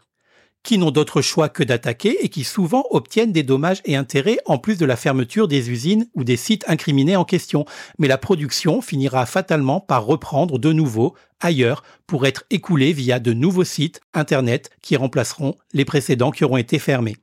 qui 0.63 0.77
n'ont 0.77 0.91
d'autre 0.91 1.21
choix 1.21 1.49
que 1.49 1.63
d'attaquer 1.63 2.23
et 2.23 2.29
qui 2.29 2.43
souvent 2.43 2.85
obtiennent 2.89 3.31
des 3.31 3.43
dommages 3.43 3.81
et 3.85 3.95
intérêts 3.95 4.39
en 4.45 4.57
plus 4.57 4.77
de 4.77 4.85
la 4.85 4.95
fermeture 4.95 5.47
des 5.47 5.69
usines 5.69 6.07
ou 6.15 6.23
des 6.23 6.37
sites 6.37 6.65
incriminés 6.67 7.15
en 7.15 7.25
question. 7.25 7.65
Mais 7.99 8.07
la 8.07 8.17
production 8.17 8.81
finira 8.81 9.25
fatalement 9.25 9.79
par 9.79 10.05
reprendre 10.05 10.59
de 10.59 10.73
nouveau 10.73 11.15
ailleurs 11.39 11.83
pour 12.05 12.25
être 12.25 12.43
écoulée 12.49 12.93
via 12.93 13.19
de 13.19 13.33
nouveaux 13.33 13.63
sites 13.63 14.01
Internet 14.13 14.69
qui 14.81 14.95
remplaceront 14.95 15.55
les 15.73 15.85
précédents 15.85 16.31
qui 16.31 16.43
auront 16.43 16.57
été 16.57 16.79
fermés. 16.79 17.15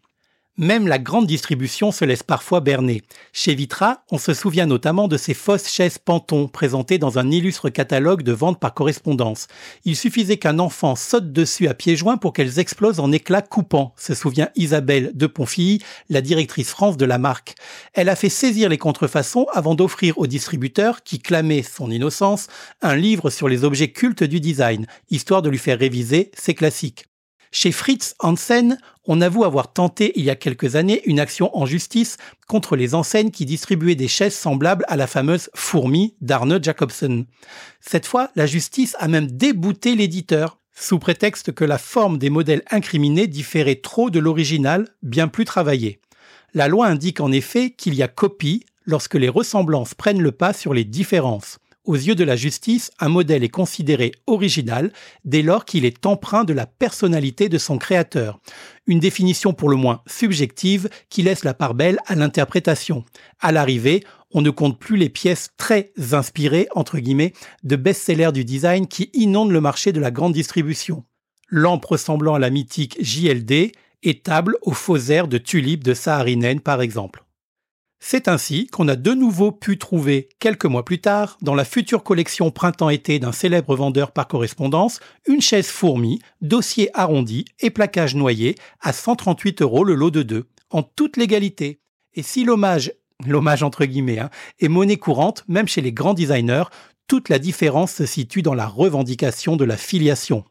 Même 0.57 0.87
la 0.87 1.01
grande 1.01 1.27
distribution 1.27 1.91
se 1.91 2.05
laisse 2.05 2.23
parfois 2.23 2.61
berner. 2.61 3.03
Chez 3.33 3.57
Vitra, 3.57 4.05
on 4.13 4.19
se 4.19 4.33
souvient 4.33 4.67
notamment 4.67 5.09
de 5.09 5.17
ces 5.17 5.35
fausses 5.35 5.69
chaises 5.69 5.99
Panton 5.99 6.47
présentées 6.47 6.99
dans 6.99 7.19
un 7.19 7.29
illustre 7.33 7.71
catalogue 7.71 8.23
de 8.23 8.31
vente 8.31 8.61
par 8.61 8.73
correspondance. 8.73 9.49
Il 9.85 9.97
suffisait 9.97 10.37
qu'un 10.37 10.61
enfant 10.61 10.95
saute 10.95 11.33
dessus 11.33 11.67
à 11.67 11.75
pieds 11.75 11.97
joints 11.97 12.19
pour 12.19 12.33
qu'elles 12.33 12.61
explosent 12.61 13.01
en 13.01 13.11
éclats 13.11 13.43
coupants, 13.43 13.95
se 13.97 14.15
souvient 14.15 14.49
Isabelle 14.55 15.11
de 15.15 15.27
Ponfilly, 15.27 15.83
la 16.09 16.21
directrice 16.21 16.71
France 16.71 16.97
de 16.97 17.05
la 17.05 17.19
marque. 17.19 17.57
Elle 17.93 18.09
a 18.09 18.15
fait 18.15 18.29
saisir 18.29 18.69
les 18.69 18.79
contrefaçons 18.79 19.47
avant 19.53 19.75
d'offrir 19.75 20.19
au 20.19 20.29
distributeur, 20.29 21.03
qui 21.03 21.19
clamait 21.19 21.65
son 21.65 21.91
innocence, 21.91 22.47
un 22.81 22.95
livre 22.95 23.29
sur 23.29 23.49
les 23.49 23.65
objets 23.65 23.91
cultes 23.91 24.23
du 24.23 24.39
design, 24.39 24.87
histoire 25.11 25.43
de 25.43 25.51
lui 25.51 25.59
faire 25.59 25.81
réviser 25.81 26.31
ses 26.33 26.55
classiques. 26.55 27.07
Chez 27.57 27.71
Fritz 27.71 28.17
Hansen, 28.19 28.79
on 29.07 29.21
avoue 29.21 29.45
avoir 29.45 29.73
tenté 29.73 30.13
il 30.17 30.25
y 30.25 30.31
a 30.31 30.35
quelques 30.35 30.75
années 30.75 31.03
une 31.05 31.21
action 31.21 31.57
en 31.57 31.67
justice 31.67 32.17
contre 32.49 32.75
les 32.75 32.97
enseignes 32.97 33.31
qui 33.31 33.47
distribuaient 33.47 33.95
des 33.95 34.09
chaises 34.09 34.35
semblables 34.35 34.85
à 34.89 34.97
la 34.97 35.07
fameuse 35.07 35.51
fourmi 35.55 36.17
d'Arne 36.21 36.61
Jacobsen. 36.61 37.27
Cette 37.81 38.07
fois, 38.07 38.31
la 38.35 38.47
justice 38.47 38.97
a 38.99 39.07
même 39.07 39.31
débouté 39.31 39.95
l'éditeur, 39.95 40.59
sous 40.75 40.99
prétexte 40.99 41.53
que 41.53 41.65
la 41.65 41.79
forme 41.79 42.19
des 42.19 42.29
modèles 42.29 42.65
incriminés 42.73 43.29
différait 43.29 43.77
trop 43.77 44.11
de 44.11 44.19
l'original, 44.19 44.89
bien 45.05 45.29
plus 45.29 45.45
travaillé. 45.45 46.01
La 46.55 46.67
loi 46.67 46.89
indique 46.89 47.21
en 47.21 47.31
effet 47.31 47.71
qu'il 47.71 47.95
y 47.95 48.03
a 48.03 48.09
copie 48.09 48.67
lorsque 48.85 49.15
les 49.15 49.29
ressemblances 49.29 49.95
prennent 49.95 50.21
le 50.21 50.33
pas 50.33 50.55
sur 50.55 50.75
les 50.75 50.85
différences. 50.85 51.59
Aux 51.85 51.97
yeux 51.97 52.15
de 52.15 52.25
la 52.25 52.35
justice, 52.35 52.91
un 52.99 53.11
modèle 53.11 53.45
est 53.45 53.51
considéré 53.51 54.13
original 54.27 54.91
dès 55.27 55.43
lors 55.43 55.67
qu'il 55.67 55.85
est 55.85 56.07
empreint 56.07 56.45
de 56.45 56.55
la 56.55 56.67
personnalité 56.67 57.51
de 57.51 57.59
son 57.59 57.77
créateur. 57.77 58.41
Une 58.87 59.01
définition 59.01 59.53
pour 59.53 59.69
le 59.69 59.77
moins 59.77 60.01
subjective 60.07 60.89
qui 61.11 61.23
laisse 61.23 61.45
la 61.45 61.53
part 61.53 61.75
belle 61.75 61.99
à 62.07 62.15
l'interprétation. 62.15 63.05
À 63.39 63.53
l'arrivée, 63.53 64.03
on 64.31 64.41
ne 64.41 64.49
compte 64.49 64.79
plus 64.79 64.97
les 64.97 65.11
pièces 65.11 65.51
très 65.59 65.93
inspirées, 66.13 66.69
entre 66.75 66.99
guillemets, 66.99 67.35
de 67.65 67.77
best-sellers 67.77 68.33
du 68.33 68.47
design 68.47 68.87
qui 68.89 69.11
inondent 69.13 69.53
le 69.53 69.61
marché 69.61 69.93
de 69.93 70.01
la 70.01 70.11
grande 70.11 70.33
distribution. 70.33 71.05
Lampe 71.51 71.85
ressemblant 71.85 72.35
à 72.35 72.39
la 72.39 72.49
mythique 72.49 72.97
JLD 72.99 73.73
et 74.03 74.21
table 74.21 74.57
aux 74.63 74.73
faux 74.73 74.97
airs 74.97 75.29
de 75.29 75.37
tulipes 75.37 75.85
de 75.85 75.93
Saarinen 75.93 76.61
par 76.61 76.81
exemple. 76.81 77.25
C'est 78.07 78.29
ainsi 78.29 78.67
qu'on 78.67 78.87
a 78.89 78.97
de 78.97 79.15
nouveau 79.15 79.51
pu 79.51 79.79
trouver, 79.79 80.29
quelques 80.39 80.67
mois 80.67 80.85
plus 80.85 81.01
tard, 81.01 81.39
dans 81.41 81.55
la 81.55 81.65
future 81.65 82.03
collection 82.03 82.51
printemps-été 82.51 83.19
d'un 83.19 83.33
célèbre 83.33 83.75
vendeur 83.77 84.13
par 84.13 84.29
correspondance, 84.29 85.01
une 85.27 85.41
chaise 85.41 85.69
fourmi, 85.69 86.21
dossier 86.43 86.91
arrondi 86.93 87.47
et 87.61 87.71
plaquage 87.71 88.15
noyé 88.15 88.57
à 88.83 88.93
138 88.93 89.63
euros 89.63 89.85
le 89.85 89.95
lot 89.95 90.11
de 90.11 90.23
deux, 90.23 90.45
en 90.69 90.83
toute 90.83 91.17
légalité. 91.17 91.81
Et 92.13 92.23
si 92.23 92.45
l'hommage, 92.45 92.93
l'hommage 93.27 93.63
entre 93.63 93.87
guillemets, 93.87 94.19
hein, 94.19 94.29
est 94.61 94.69
monnaie 94.69 94.99
courante, 94.99 95.43
même 95.49 95.67
chez 95.67 95.81
les 95.81 95.93
grands 95.95 96.13
designers, 96.13 96.65
toute 97.07 97.31
la 97.31 97.39
différence 97.39 97.95
se 97.95 98.05
situe 98.05 98.43
dans 98.43 98.53
la 98.53 98.67
revendication 98.67 99.57
de 99.57 99.65
la 99.65 99.79
filiation 99.79 100.45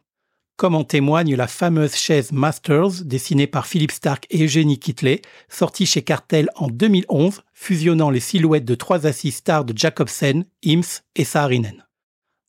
comme 0.56 0.76
en 0.76 0.84
témoigne 0.84 1.36
la 1.36 1.48
fameuse 1.48 1.96
chaise 1.96 2.32
Masters 2.32 3.04
dessinée 3.04 3.48
par 3.48 3.68
Philippe 3.68 3.92
Stark 3.92 4.26
et 4.30 4.44
Eugénie 4.44 4.80
Kitley, 4.80 5.22
sortie 5.50 5.86
chez 5.86 6.02
Cartel 6.02 6.50
en 6.56 6.68
2011, 6.68 7.42
fusionnant 7.54 8.10
les 8.10 8.20
silhouettes 8.20 8.66
de 8.66 8.76
trois 8.76 9.06
assises 9.06 9.36
stars 9.36 9.66
de 9.66 9.78
Jacobsen, 9.78 10.46
Ims 10.66 11.02
et 11.16 11.24
Saarinen. 11.24 11.84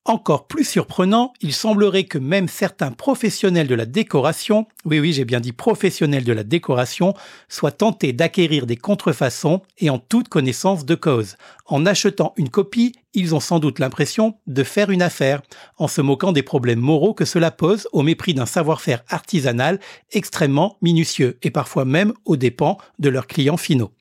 Encore 0.06 0.46
plus 0.46 0.64
surprenant, 0.64 1.32
il 1.40 1.54
semblerait 1.54 2.04
que 2.04 2.18
même 2.18 2.46
certains 2.46 2.90
professionnels 2.90 3.68
de 3.68 3.74
la 3.74 3.86
décoration, 3.86 4.66
oui 4.84 5.00
oui 5.00 5.14
j'ai 5.14 5.24
bien 5.24 5.40
dit 5.40 5.52
professionnels 5.52 6.24
de 6.24 6.32
la 6.34 6.44
décoration, 6.44 7.14
soient 7.48 7.72
tentés 7.72 8.12
d'acquérir 8.12 8.66
des 8.66 8.76
contrefaçons 8.76 9.62
et 9.78 9.88
en 9.88 9.98
toute 9.98 10.28
connaissance 10.28 10.84
de 10.84 10.94
cause. 10.94 11.36
En 11.64 11.86
achetant 11.86 12.34
une 12.36 12.50
copie, 12.50 12.92
ils 13.14 13.34
ont 13.34 13.40
sans 13.40 13.60
doute 13.60 13.78
l'impression 13.78 14.36
de 14.46 14.62
faire 14.62 14.90
une 14.90 15.00
affaire, 15.00 15.40
en 15.78 15.88
se 15.88 16.02
moquant 16.02 16.32
des 16.32 16.42
problèmes 16.42 16.80
moraux 16.80 17.14
que 17.14 17.24
cela 17.24 17.50
pose 17.50 17.88
au 17.92 18.02
mépris 18.02 18.34
d'un 18.34 18.44
savoir-faire 18.44 19.02
artisanal 19.08 19.80
extrêmement 20.12 20.76
minutieux 20.82 21.38
et 21.42 21.50
parfois 21.50 21.86
même 21.86 22.12
aux 22.26 22.36
dépens 22.36 22.76
de 22.98 23.08
leurs 23.08 23.26
clients 23.26 23.56
finaux. 23.56 23.92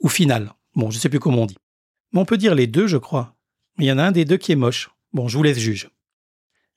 Ou 0.00 0.08
final. 0.08 0.54
Bon, 0.76 0.90
je 0.90 0.98
sais 0.98 1.10
plus 1.10 1.20
comment 1.20 1.42
on 1.42 1.46
dit. 1.46 1.58
On 2.14 2.24
peut 2.24 2.38
dire 2.38 2.54
les 2.54 2.66
deux, 2.66 2.86
je 2.86 2.96
crois. 2.96 3.34
Il 3.78 3.84
y 3.84 3.92
en 3.92 3.98
a 3.98 4.04
un 4.04 4.12
des 4.12 4.24
deux 4.24 4.38
qui 4.38 4.52
est 4.52 4.56
moche. 4.56 4.88
Bon, 5.12 5.28
je 5.28 5.36
vous 5.36 5.42
laisse 5.42 5.58
juge. 5.58 5.90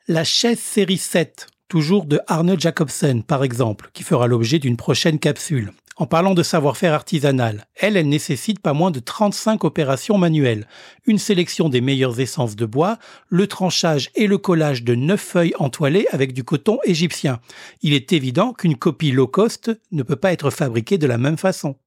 La 0.10 0.26
chaise 0.26 0.60
série 0.60 0.98
7, 0.98 1.48
toujours 1.70 2.06
de 2.06 2.20
Arne 2.28 2.60
Jacobsen 2.60 3.24
par 3.24 3.46
exemple, 3.46 3.90
qui 3.94 4.04
fera 4.04 4.28
l'objet 4.28 4.60
d'une 4.60 4.76
prochaine 4.76 5.20
capsule. 5.20 5.72
En 5.96 6.06
parlant 6.06 6.34
de 6.34 6.44
savoir-faire 6.44 6.94
artisanal, 6.94 7.66
elle, 7.76 7.96
elle 7.96 8.10
nécessite 8.10 8.60
pas 8.60 8.74
moins 8.74 8.92
de 8.92 9.00
35 9.00 9.64
opérations 9.64 10.18
manuelles, 10.18 10.68
une 11.06 11.18
sélection 11.18 11.70
des 11.70 11.80
meilleures 11.80 12.20
essences 12.20 12.58
de 12.58 12.66
bois, 12.66 12.98
le 13.30 13.48
tranchage 13.48 14.12
et 14.16 14.28
le 14.28 14.38
collage 14.38 14.84
de 14.84 14.96
9 14.96 15.18
feuilles 15.18 15.56
entoilées 15.58 16.08
avec 16.12 16.34
du 16.34 16.44
coton 16.44 16.80
égyptien. 16.84 17.40
Il 17.82 17.94
est 17.94 18.12
évident 18.12 18.52
qu'une 18.52 18.76
copie 18.76 19.12
low 19.12 19.28
cost 19.28 19.72
ne 19.94 20.04
peut 20.04 20.18
pas 20.18 20.34
être 20.34 20.50
fabriquée 20.50 20.98
de 20.98 21.08
la 21.08 21.18
même 21.18 21.38
façon. 21.38 21.78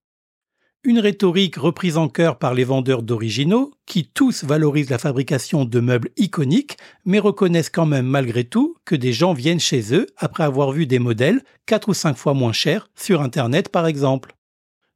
Une 0.84 1.00
rhétorique 1.00 1.56
reprise 1.56 1.96
en 1.96 2.08
cœur 2.08 2.38
par 2.38 2.54
les 2.54 2.62
vendeurs 2.62 3.02
d'originaux, 3.02 3.72
qui 3.84 4.06
tous 4.06 4.44
valorisent 4.44 4.90
la 4.90 4.98
fabrication 4.98 5.64
de 5.64 5.80
meubles 5.80 6.10
iconiques, 6.16 6.76
mais 7.04 7.18
reconnaissent 7.18 7.68
quand 7.68 7.84
même 7.84 8.06
malgré 8.06 8.44
tout 8.44 8.76
que 8.84 8.94
des 8.94 9.12
gens 9.12 9.32
viennent 9.32 9.58
chez 9.58 9.92
eux 9.92 10.06
après 10.16 10.44
avoir 10.44 10.70
vu 10.70 10.86
des 10.86 11.00
modèles 11.00 11.42
4 11.66 11.88
ou 11.88 11.94
5 11.94 12.16
fois 12.16 12.32
moins 12.32 12.52
chers 12.52 12.90
sur 12.94 13.22
Internet 13.22 13.70
par 13.70 13.88
exemple. 13.88 14.36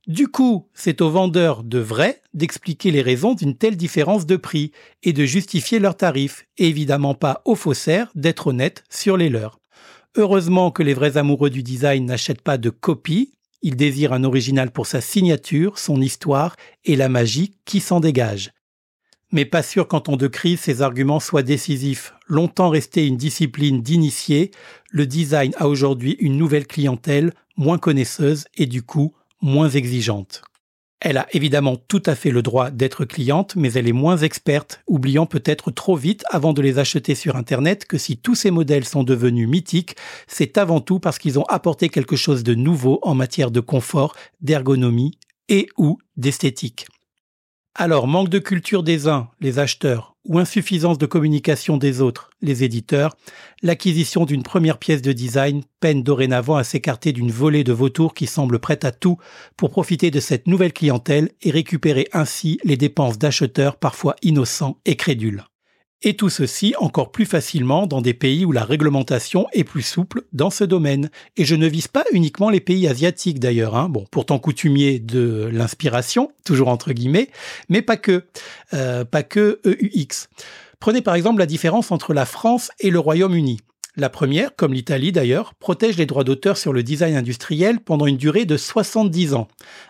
Du 0.06 0.28
coup, 0.28 0.68
c'est 0.72 1.00
aux 1.00 1.10
vendeurs 1.10 1.64
de 1.64 1.80
vrais 1.80 2.22
d'expliquer 2.32 2.92
les 2.92 3.02
raisons 3.02 3.34
d'une 3.34 3.56
telle 3.56 3.76
différence 3.76 4.24
de 4.24 4.36
prix 4.36 4.70
et 5.02 5.12
de 5.12 5.24
justifier 5.24 5.80
leurs 5.80 5.96
tarifs, 5.96 6.46
et 6.58 6.68
évidemment 6.68 7.14
pas 7.14 7.42
aux 7.44 7.56
faussaires 7.56 8.10
d'être 8.14 8.48
honnêtes 8.48 8.84
sur 8.88 9.16
les 9.16 9.28
leurs. 9.28 9.58
Heureusement 10.16 10.70
que 10.70 10.82
les 10.84 10.94
vrais 10.94 11.16
amoureux 11.16 11.50
du 11.50 11.64
design 11.64 12.06
n'achètent 12.06 12.42
pas 12.42 12.58
de 12.58 12.70
copies, 12.70 13.32
il 13.62 13.76
désire 13.76 14.12
un 14.12 14.24
original 14.24 14.70
pour 14.70 14.86
sa 14.86 15.00
signature, 15.00 15.78
son 15.78 16.00
histoire 16.00 16.56
et 16.84 16.96
la 16.96 17.08
magie 17.08 17.54
qui 17.64 17.80
s'en 17.80 18.00
dégage. 18.00 18.52
Mais 19.30 19.44
pas 19.46 19.62
sûr 19.62 19.88
qu'en 19.88 20.00
temps 20.00 20.16
de 20.16 20.26
crise 20.26 20.60
ces 20.60 20.82
arguments 20.82 21.20
soient 21.20 21.42
décisifs. 21.42 22.14
Longtemps 22.26 22.68
resté 22.68 23.06
une 23.06 23.16
discipline 23.16 23.80
d'initiés, 23.80 24.50
le 24.90 25.06
design 25.06 25.52
a 25.56 25.68
aujourd'hui 25.68 26.16
une 26.20 26.36
nouvelle 26.36 26.66
clientèle, 26.66 27.32
moins 27.56 27.78
connaisseuse 27.78 28.44
et 28.56 28.66
du 28.66 28.82
coup 28.82 29.14
moins 29.40 29.70
exigeante. 29.70 30.42
Elle 31.04 31.16
a 31.16 31.26
évidemment 31.32 31.76
tout 31.76 32.02
à 32.06 32.14
fait 32.14 32.30
le 32.30 32.42
droit 32.42 32.70
d'être 32.70 33.04
cliente, 33.04 33.56
mais 33.56 33.72
elle 33.72 33.88
est 33.88 33.92
moins 33.92 34.18
experte, 34.18 34.82
oubliant 34.86 35.26
peut-être 35.26 35.72
trop 35.72 35.96
vite 35.96 36.22
avant 36.30 36.52
de 36.52 36.62
les 36.62 36.78
acheter 36.78 37.16
sur 37.16 37.34
Internet 37.34 37.86
que 37.86 37.98
si 37.98 38.16
tous 38.16 38.36
ces 38.36 38.52
modèles 38.52 38.84
sont 38.84 39.02
devenus 39.02 39.48
mythiques, 39.48 39.96
c'est 40.28 40.58
avant 40.58 40.80
tout 40.80 41.00
parce 41.00 41.18
qu'ils 41.18 41.40
ont 41.40 41.44
apporté 41.46 41.88
quelque 41.88 42.14
chose 42.14 42.44
de 42.44 42.54
nouveau 42.54 43.00
en 43.02 43.16
matière 43.16 43.50
de 43.50 43.58
confort, 43.58 44.14
d'ergonomie 44.42 45.18
et 45.48 45.66
ou 45.76 45.98
d'esthétique. 46.16 46.86
Alors, 47.74 48.06
manque 48.06 48.28
de 48.28 48.38
culture 48.38 48.82
des 48.82 49.08
uns, 49.08 49.30
les 49.40 49.58
acheteurs, 49.58 50.14
ou 50.26 50.38
insuffisance 50.38 50.98
de 50.98 51.06
communication 51.06 51.78
des 51.78 52.02
autres, 52.02 52.28
les 52.42 52.64
éditeurs, 52.64 53.16
l'acquisition 53.62 54.26
d'une 54.26 54.42
première 54.42 54.76
pièce 54.76 55.00
de 55.00 55.12
design 55.12 55.62
peine 55.80 56.02
dorénavant 56.02 56.56
à 56.56 56.64
s'écarter 56.64 57.12
d'une 57.12 57.30
volée 57.30 57.64
de 57.64 57.72
vautours 57.72 58.12
qui 58.12 58.26
semble 58.26 58.58
prête 58.58 58.84
à 58.84 58.92
tout 58.92 59.16
pour 59.56 59.70
profiter 59.70 60.10
de 60.10 60.20
cette 60.20 60.46
nouvelle 60.46 60.74
clientèle 60.74 61.30
et 61.40 61.50
récupérer 61.50 62.08
ainsi 62.12 62.58
les 62.62 62.76
dépenses 62.76 63.18
d'acheteurs 63.18 63.76
parfois 63.76 64.16
innocents 64.20 64.76
et 64.84 64.96
crédules. 64.96 65.42
Et 66.04 66.14
tout 66.14 66.30
ceci 66.30 66.74
encore 66.80 67.12
plus 67.12 67.26
facilement 67.26 67.86
dans 67.86 68.00
des 68.00 68.14
pays 68.14 68.44
où 68.44 68.50
la 68.50 68.64
réglementation 68.64 69.46
est 69.52 69.62
plus 69.62 69.82
souple 69.82 70.22
dans 70.32 70.50
ce 70.50 70.64
domaine. 70.64 71.10
Et 71.36 71.44
je 71.44 71.54
ne 71.54 71.68
vise 71.68 71.86
pas 71.86 72.04
uniquement 72.12 72.50
les 72.50 72.60
pays 72.60 72.88
asiatiques 72.88 73.38
d'ailleurs, 73.38 73.76
hein. 73.76 73.88
bon, 73.88 74.04
pourtant 74.10 74.40
coutumiers 74.40 74.98
de 74.98 75.48
l'inspiration, 75.52 76.32
toujours 76.44 76.68
entre 76.68 76.92
guillemets, 76.92 77.30
mais 77.68 77.82
pas 77.82 77.96
que, 77.96 78.24
euh, 78.74 79.04
pas 79.04 79.22
que 79.22 79.60
EUX. 79.64 80.28
Prenez 80.80 81.02
par 81.02 81.14
exemple 81.14 81.38
la 81.38 81.46
différence 81.46 81.92
entre 81.92 82.12
la 82.12 82.26
France 82.26 82.72
et 82.80 82.90
le 82.90 82.98
Royaume-Uni. 82.98 83.60
La 83.94 84.08
première, 84.08 84.56
comme 84.56 84.72
l'Italie 84.72 85.12
d'ailleurs, 85.12 85.54
protège 85.54 85.98
les 85.98 86.06
droits 86.06 86.24
d'auteur 86.24 86.56
sur 86.56 86.72
le 86.72 86.82
design 86.82 87.14
industriel 87.14 87.78
pendant 87.78 88.06
une 88.06 88.16
durée 88.16 88.46
de 88.46 88.56
70 88.56 89.34
ans, 89.34 89.48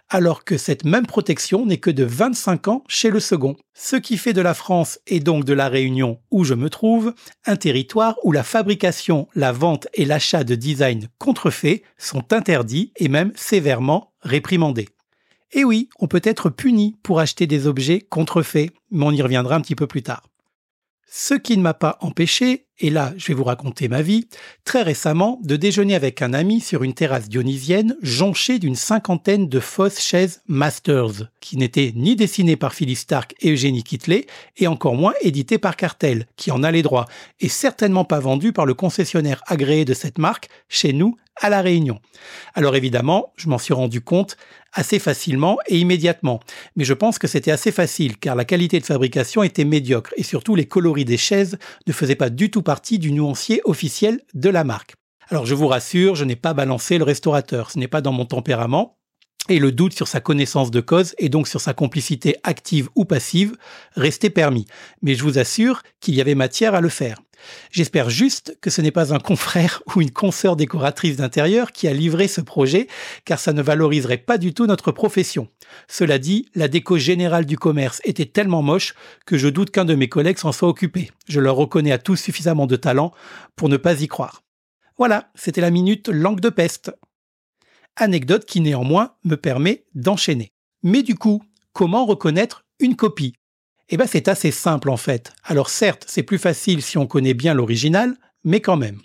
alors 0.09 0.43
que 0.43 0.59
cette 0.59 0.85
même 0.85 1.07
protection 1.07 1.65
n'est 1.65 1.79
que 1.79 1.91
de 1.91 2.03
25 2.03 2.67
ans 2.67 2.85
chez 2.89 3.11
le 3.11 3.21
second. 3.21 3.55
Ce 3.75 3.95
qui 3.95 4.19
fait 4.19 4.33
de 4.33 4.41
la 4.41 4.55
France 4.55 4.99
et 5.07 5.21
donc 5.21 5.45
de 5.45 5.53
la 5.53 5.69
Réunion 5.69 6.19
où 6.33 6.43
je 6.43 6.55
me 6.55 6.69
trouve 6.69 7.15
un 7.47 7.55
territoire 7.55 8.17
où 8.25 8.33
la 8.33 8.43
fabrication, 8.43 9.29
la 9.37 9.53
vente 9.53 9.87
et 9.95 10.05
l'achat 10.05 10.43
de 10.43 10.57
design 10.57 11.07
contrefaits 11.19 11.83
sont 11.97 12.33
interdits 12.33 12.93
et 12.97 13.09
même 13.09 13.31
sévèrement 13.37 14.15
réprimandés. 14.21 14.89
Et 15.53 15.63
oui, 15.63 15.89
on 16.01 16.09
peut 16.09 16.23
être 16.25 16.51
puni 16.51 16.97
pour 17.05 17.21
acheter 17.21 17.47
des 17.47 17.69
objets 17.69 18.01
contrefaits, 18.01 18.73
mais 18.91 19.05
on 19.05 19.13
y 19.13 19.23
reviendra 19.23 19.55
un 19.55 19.61
petit 19.61 19.77
peu 19.77 19.87
plus 19.87 20.03
tard. 20.03 20.25
Ce 21.15 21.35
qui 21.35 21.59
ne 21.59 21.63
m'a 21.63 21.75
pas 21.75 21.99
empêché, 22.01 22.67
et 22.79 22.91
là 22.91 23.13
je 23.17 23.29
vais 23.29 23.35
vous 23.35 23.45
raconter 23.45 23.89
ma 23.89 24.03
vie, 24.03 24.29
très 24.65 24.83
récemment 24.83 25.39
de 25.43 25.57
déjeuner 25.57 25.95
avec 25.95 26.23
un 26.23 26.33
ami 26.33 26.61
sur 26.61 26.83
une 26.83 26.95
terrasse 26.95 27.29
dionysienne 27.29 27.97
jonchée 28.03 28.59
d'une 28.59 28.75
cinquantaine 28.75 29.49
de 29.49 29.61
fausses 29.61 30.01
chaises 30.01 30.43
Masters, 30.47 31.31
qui 31.41 31.57
n'étaient 31.57 31.93
ni 31.95 32.17
dessinées 32.17 32.57
par 32.57 32.75
Phyllis 32.75 32.97
Stark 32.97 33.35
et 33.41 33.51
Eugénie 33.51 33.85
Kitley, 33.85 34.27
et 34.57 34.67
encore 34.67 34.95
moins 34.95 35.15
éditées 35.21 35.59
par 35.59 35.77
Cartel, 35.77 36.27
qui 36.37 36.51
en 36.51 36.63
a 36.63 36.71
les 36.71 36.83
droits, 36.83 37.07
et 37.41 37.49
certainement 37.49 38.05
pas 38.05 38.21
vendues 38.21 38.53
par 38.53 38.67
le 38.67 38.75
concessionnaire 38.75 39.43
agréé 39.47 39.85
de 39.85 39.95
cette 39.95 40.19
marque, 40.19 40.49
chez 40.69 40.93
nous, 40.93 41.17
à 41.41 41.49
La 41.49 41.63
Réunion. 41.63 42.01
Alors 42.55 42.77
évidemment, 42.77 43.33
je 43.37 43.49
m'en 43.49 43.59
suis 43.59 43.75
rendu 43.75 44.01
compte 44.01 44.37
assez 44.73 44.99
facilement 44.99 45.59
et 45.67 45.79
immédiatement. 45.79 46.41
Mais 46.77 46.85
je 46.85 46.95
pense 46.95 47.19
que 47.19 47.27
c'était 47.27 47.51
assez 47.51 47.73
facile 47.73 48.17
car 48.19 48.35
la 48.35 48.45
qualité 48.45 48.81
de 48.81 48.85
fabrication 48.85 49.43
était 49.43 49.65
médiocre 49.65 50.13
et 50.17 50.23
surtout 50.23 50.55
les 50.55 50.67
coloris 50.67 51.05
des 51.05 51.19
chaises 51.19 51.59
ne 51.87 51.93
faisaient 51.93 52.17
pas 52.17 52.31
du 52.31 52.51
tout 52.51 52.62
partie 52.63 52.99
du 52.99 53.13
nuancier 53.13 53.61
officiel 53.65 54.21
de 54.35 54.49
la 54.49 54.65
marque. 54.65 54.95
Alors 55.29 55.47
je 55.47 55.55
vous 55.55 55.69
rassure, 55.69 56.15
je 56.15 56.25
n'ai 56.25 56.37
pas 56.37 56.55
balancé 56.55 56.99
le 56.99 57.05
restaurateur, 57.05 57.71
ce 57.71 57.79
n'est 57.79 57.89
pas 57.89 58.01
dans 58.01 58.13
mon 58.13 58.27
tempérament. 58.27 58.99
Et 59.49 59.59
le 59.59 59.73
doute 59.73 59.93
sur 59.93 60.09
sa 60.09 60.21
connaissance 60.21 60.71
de 60.71 60.81
cause 60.81 61.15
et 61.19 61.29
donc 61.29 61.49
sur 61.49 61.61
sa 61.61 61.75
complicité 61.75 62.37
active 62.45 62.89
ou 62.95 63.05
passive 63.05 63.57
restait 63.95 64.31
permis. 64.31 64.67
Mais 65.03 65.15
je 65.15 65.23
vous 65.23 65.39
assure 65.39 65.83
qu'il 66.01 66.15
y 66.15 66.21
avait 66.21 66.35
matière 66.35 66.75
à 66.75 66.81
le 66.81 66.89
faire. 66.89 67.19
J'espère 67.71 68.09
juste 68.09 68.57
que 68.61 68.71
ce 68.71 68.81
n'est 68.81 68.93
pas 68.93 69.13
un 69.13 69.19
confrère 69.19 69.83
ou 69.95 70.01
une 70.01 70.11
consoeur 70.11 70.57
décoratrice 70.57 71.17
d'intérieur 71.17 71.73
qui 71.73 71.89
a 71.89 71.93
livré 71.93 72.29
ce 72.29 72.41
projet, 72.41 72.87
car 73.25 73.39
ça 73.39 73.53
ne 73.53 73.63
valoriserait 73.63 74.19
pas 74.19 74.39
du 74.39 74.55
tout 74.55 74.67
notre 74.67 74.93
profession. 74.93 75.49
Cela 75.89 76.19
dit, 76.19 76.49
la 76.55 76.69
déco 76.69 76.99
générale 76.99 77.47
du 77.47 77.59
commerce 77.59 78.01
était 78.05 78.27
tellement 78.27 78.63
moche 78.63 78.95
que 79.27 79.39
je 79.39 79.49
doute 79.49 79.71
qu'un 79.71 79.85
de 79.85 79.95
mes 79.95 80.09
collègues 80.09 80.39
s'en 80.39 80.53
soit 80.53 80.69
occupé. 80.69 81.11
Je 81.29 81.41
leur 81.41 81.57
reconnais 81.57 81.93
à 81.93 81.99
tous 81.99 82.17
suffisamment 82.17 82.67
de 82.67 82.77
talent 82.77 83.13
pour 83.57 83.69
ne 83.69 83.77
pas 83.77 84.01
y 84.01 84.09
croire. 84.09 84.43
Voilà, 84.99 85.31
c'était 85.35 85.61
la 85.61 85.71
minute 85.71 86.09
langue 86.09 86.41
de 86.41 86.51
peste. 86.51 86.93
Anecdote 87.97 88.45
qui 88.45 88.61
néanmoins 88.61 89.15
me 89.25 89.37
permet 89.37 89.85
d'enchaîner. 89.95 90.53
Mais 90.83 91.03
du 91.03 91.15
coup, 91.15 91.43
comment 91.73 92.07
reconnaître 92.07 92.65
une 92.81 92.97
copie? 92.97 93.35
Eh 93.89 93.97
bien 93.97 94.07
c'est 94.07 94.29
assez 94.29 94.51
simple 94.51 94.91
en 94.91 94.97
fait. 94.97 95.33
Alors 95.45 95.69
certes, 95.69 96.05
c'est 96.09 96.23
plus 96.23 96.39
facile 96.39 96.83
si 96.83 96.99
on 96.99 97.07
connaît 97.07 97.35
bien 97.35 97.55
l'original, 97.55 98.17
mais 98.45 98.61
quand 98.61 98.77
même. 98.77 99.01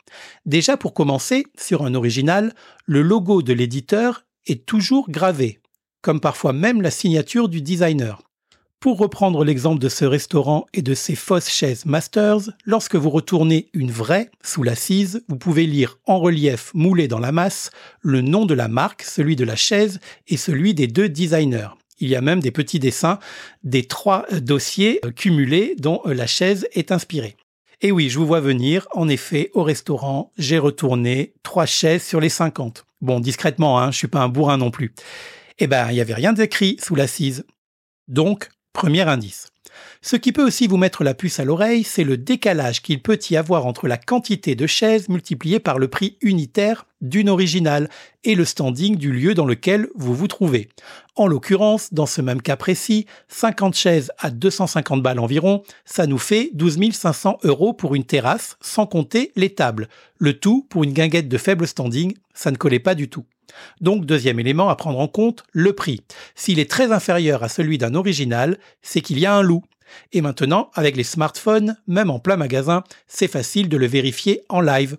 Déjà 0.45 0.77
pour 0.77 0.93
commencer, 0.93 1.45
sur 1.57 1.83
un 1.83 1.93
original, 1.93 2.53
le 2.85 3.01
logo 3.01 3.41
de 3.41 3.53
l'éditeur 3.53 4.25
est 4.45 4.65
toujours 4.65 5.09
gravé, 5.09 5.59
comme 6.01 6.19
parfois 6.19 6.53
même 6.53 6.81
la 6.81 6.91
signature 6.91 7.49
du 7.49 7.61
designer. 7.61 8.21
Pour 8.79 8.99
reprendre 8.99 9.43
l'exemple 9.43 9.79
de 9.81 9.89
ce 9.89 10.05
restaurant 10.05 10.67
et 10.71 10.83
de 10.83 10.93
ses 10.93 11.15
fausses 11.15 11.49
chaises 11.49 11.85
Masters, 11.87 12.51
lorsque 12.63 12.95
vous 12.95 13.09
retournez 13.09 13.69
une 13.73 13.89
vraie 13.89 14.29
sous 14.43 14.61
l'assise, 14.61 15.23
vous 15.27 15.37
pouvez 15.37 15.65
lire 15.65 15.97
en 16.05 16.19
relief 16.19 16.71
moulé 16.75 17.07
dans 17.07 17.17
la 17.17 17.31
masse 17.31 17.71
le 18.01 18.21
nom 18.21 18.45
de 18.45 18.53
la 18.53 18.67
marque, 18.67 19.01
celui 19.01 19.35
de 19.35 19.45
la 19.45 19.55
chaise 19.55 19.99
et 20.27 20.37
celui 20.37 20.75
des 20.75 20.85
deux 20.85 21.09
designers. 21.09 21.69
Il 21.99 22.07
y 22.07 22.15
a 22.15 22.21
même 22.21 22.39
des 22.39 22.51
petits 22.51 22.77
dessins 22.77 23.17
des 23.63 23.83
trois 23.85 24.27
dossiers 24.41 25.01
cumulés 25.15 25.75
dont 25.79 26.01
la 26.05 26.27
chaise 26.27 26.67
est 26.73 26.91
inspirée. 26.91 27.35
Et 27.81 27.91
oui, 27.91 28.09
je 28.09 28.19
vous 28.19 28.27
vois 28.27 28.41
venir. 28.41 28.87
En 28.93 29.09
effet, 29.09 29.49
au 29.55 29.63
restaurant, 29.63 30.31
j'ai 30.37 30.59
retourné 30.59 31.33
trois 31.41 31.65
chaises 31.65 32.03
sur 32.03 32.19
les 32.19 32.29
50. 32.29 32.85
Bon, 33.01 33.19
discrètement, 33.19 33.79
hein, 33.79 33.89
je 33.89 33.97
suis 33.97 34.07
pas 34.07 34.21
un 34.21 34.29
bourrin 34.29 34.57
non 34.57 34.69
plus. 34.69 34.93
Eh 35.57 35.65
ben, 35.65 35.89
il 35.89 35.95
n'y 35.95 36.01
avait 36.01 36.13
rien 36.13 36.33
d'écrit 36.33 36.77
sous 36.79 36.93
l'assise. 36.93 37.43
Donc, 38.07 38.49
Premier 38.77 39.09
indice. 39.09 39.47
Ce 40.03 40.15
qui 40.15 40.31
peut 40.31 40.45
aussi 40.45 40.67
vous 40.67 40.77
mettre 40.77 41.03
la 41.03 41.15
puce 41.15 41.39
à 41.39 41.45
l'oreille, 41.45 41.83
c'est 41.83 42.03
le 42.03 42.15
décalage 42.15 42.83
qu'il 42.83 43.01
peut 43.01 43.17
y 43.27 43.35
avoir 43.35 43.65
entre 43.65 43.87
la 43.87 43.97
quantité 43.97 44.53
de 44.53 44.67
chaises 44.67 45.09
multipliée 45.09 45.59
par 45.59 45.79
le 45.79 45.87
prix 45.87 46.15
unitaire 46.21 46.85
d'une 47.01 47.27
originale 47.27 47.89
et 48.23 48.35
le 48.35 48.45
standing 48.45 48.95
du 48.95 49.11
lieu 49.11 49.33
dans 49.33 49.47
lequel 49.47 49.87
vous 49.95 50.13
vous 50.13 50.27
trouvez. 50.27 50.69
En 51.15 51.25
l'occurrence, 51.25 51.91
dans 51.91 52.05
ce 52.05 52.21
même 52.21 52.39
cas 52.39 52.55
précis, 52.55 53.07
50 53.29 53.73
chaises 53.73 54.11
à 54.19 54.29
250 54.29 55.01
balles 55.01 55.17
environ, 55.17 55.63
ça 55.83 56.05
nous 56.05 56.19
fait 56.19 56.51
12 56.53 56.91
500 56.91 57.39
euros 57.45 57.73
pour 57.73 57.95
une 57.95 58.05
terrasse, 58.05 58.57
sans 58.61 58.85
compter 58.85 59.31
les 59.35 59.55
tables. 59.55 59.89
Le 60.19 60.37
tout 60.37 60.67
pour 60.69 60.83
une 60.83 60.93
guinguette 60.93 61.29
de 61.29 61.37
faible 61.39 61.65
standing, 61.65 62.13
ça 62.35 62.51
ne 62.51 62.57
collait 62.57 62.77
pas 62.77 62.93
du 62.93 63.09
tout. 63.09 63.25
Donc, 63.81 64.05
deuxième 64.05 64.39
élément 64.39 64.69
à 64.69 64.75
prendre 64.75 64.99
en 64.99 65.07
compte, 65.07 65.43
le 65.51 65.73
prix. 65.73 66.01
S'il 66.35 66.59
est 66.59 66.69
très 66.69 66.91
inférieur 66.91 67.43
à 67.43 67.49
celui 67.49 67.77
d'un 67.77 67.95
original, 67.95 68.57
c'est 68.81 69.01
qu'il 69.01 69.19
y 69.19 69.25
a 69.25 69.33
un 69.33 69.41
loup. 69.41 69.63
Et 70.11 70.21
maintenant, 70.21 70.69
avec 70.73 70.95
les 70.95 71.03
smartphones, 71.03 71.77
même 71.87 72.09
en 72.09 72.19
plein 72.19 72.37
magasin, 72.37 72.83
c'est 73.07 73.27
facile 73.27 73.69
de 73.69 73.77
le 73.77 73.87
vérifier 73.87 74.43
en 74.49 74.61
live. 74.61 74.97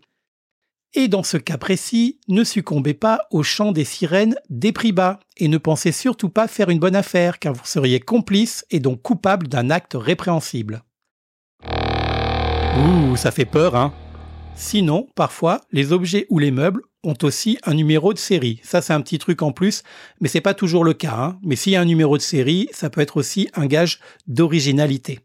Et 0.95 1.09
dans 1.09 1.23
ce 1.23 1.37
cas 1.37 1.59
précis, 1.59 2.19
ne 2.28 2.45
succombez 2.45 2.95
pas 2.95 3.21
au 3.31 3.43
chant 3.43 3.73
des 3.73 3.85
sirènes 3.85 4.37
des 4.49 4.73
prix 4.73 4.93
bas 4.93 5.21
et 5.37 5.49
ne 5.49 5.59
pensez 5.59 5.93
surtout 5.93 6.31
pas 6.31 6.49
faire 6.49 6.71
une 6.71 6.78
bonne 6.78 6.97
affaire 6.97 7.38
car 7.38 7.52
vous 7.52 7.67
seriez 7.67 8.00
complice 8.00 8.64
et 8.71 8.81
donc 8.81 9.02
coupable 9.02 9.49
d'un 9.49 9.69
acte 9.69 9.95
répréhensible. 9.95 10.83
Ouh, 11.64 13.17
ça 13.17 13.31
fait 13.31 13.45
peur, 13.45 13.76
hein 13.76 13.93
Sinon, 14.61 15.07
parfois, 15.15 15.61
les 15.71 15.93
objets 15.93 16.27
ou 16.31 16.41
les 16.41 16.50
meubles 16.50 16.83
ont 17.05 17.15
aussi 17.23 17.59
un 17.62 17.75
numéro 17.75 18.12
de 18.12 18.19
série. 18.19 18.61
Ça, 18.65 18.83
c'est 18.83 18.93
un 18.93 19.00
petit 19.00 19.19
truc 19.19 19.41
en 19.41 19.53
plus, 19.53 19.85
mais 20.21 20.29
c'est 20.29 20.41
pas 20.41 20.53
toujours 20.53 20.83
le 20.83 20.95
cas. 20.95 21.15
Hein. 21.17 21.38
Mais 21.43 21.55
s'il 21.55 21.73
y 21.73 21.77
a 21.77 21.81
un 21.81 21.85
numéro 21.85 22.17
de 22.17 22.23
série, 22.23 22.69
ça 22.73 22.91
peut 22.91 23.00
être 23.00 23.17
aussi 23.17 23.49
un 23.55 23.67
gage 23.67 24.00
d'originalité. 24.27 25.21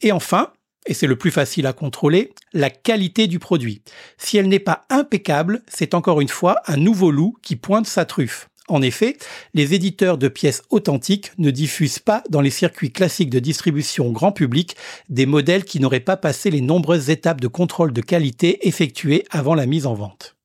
Et 0.00 0.10
enfin, 0.10 0.52
et 0.84 0.94
c'est 0.94 1.06
le 1.06 1.16
plus 1.16 1.30
facile 1.30 1.68
à 1.68 1.72
contrôler, 1.72 2.34
la 2.52 2.70
qualité 2.70 3.28
du 3.28 3.38
produit. 3.38 3.82
Si 4.18 4.36
elle 4.36 4.48
n'est 4.48 4.58
pas 4.58 4.84
impeccable, 4.90 5.62
c'est 5.68 5.94
encore 5.94 6.20
une 6.20 6.28
fois 6.28 6.60
un 6.66 6.76
nouveau 6.76 7.12
loup 7.12 7.36
qui 7.40 7.54
pointe 7.54 7.86
sa 7.86 8.04
truffe. 8.04 8.48
En 8.68 8.80
effet, 8.80 9.16
les 9.54 9.74
éditeurs 9.74 10.18
de 10.18 10.28
pièces 10.28 10.62
authentiques 10.70 11.32
ne 11.36 11.50
diffusent 11.50 11.98
pas 11.98 12.22
dans 12.30 12.40
les 12.40 12.50
circuits 12.50 12.92
classiques 12.92 13.30
de 13.30 13.40
distribution 13.40 14.12
grand 14.12 14.30
public 14.30 14.76
des 15.08 15.26
modèles 15.26 15.64
qui 15.64 15.80
n'auraient 15.80 16.00
pas 16.00 16.16
passé 16.16 16.50
les 16.50 16.60
nombreuses 16.60 17.10
étapes 17.10 17.40
de 17.40 17.48
contrôle 17.48 17.92
de 17.92 18.00
qualité 18.00 18.68
effectuées 18.68 19.24
avant 19.30 19.54
la 19.54 19.66
mise 19.66 19.86
en 19.86 19.94
vente. 19.94 20.36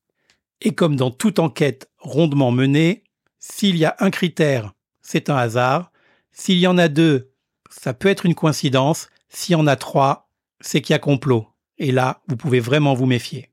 Et 0.62 0.74
comme 0.74 0.96
dans 0.96 1.12
toute 1.12 1.38
enquête 1.38 1.90
rondement 2.00 2.52
menée, 2.52 3.04
s'il 3.40 3.78
y 3.78 3.86
a 3.86 3.96
un 4.00 4.10
critère, 4.10 4.74
c'est 5.02 5.30
un 5.30 5.38
hasard. 5.38 5.92
S'il 6.32 6.58
y 6.58 6.68
en 6.68 6.78
a 6.78 6.88
deux, 6.88 7.32
ça 7.70 7.94
peut 7.94 8.10
être 8.10 8.26
une 8.26 8.36
coïncidence. 8.36 9.10
S'il 9.30 9.54
y 9.54 9.56
en 9.56 9.68
a 9.68 9.76
trois, 9.76 10.30
c'est 10.60 10.82
qu'il 10.82 10.94
y 10.94 10.96
a 10.96 11.00
complot. 11.00 11.48
Et 11.78 11.92
là, 11.92 12.22
vous 12.28 12.36
pouvez 12.36 12.60
vraiment 12.60 12.96
vous 12.96 13.06
méfier. 13.06 13.52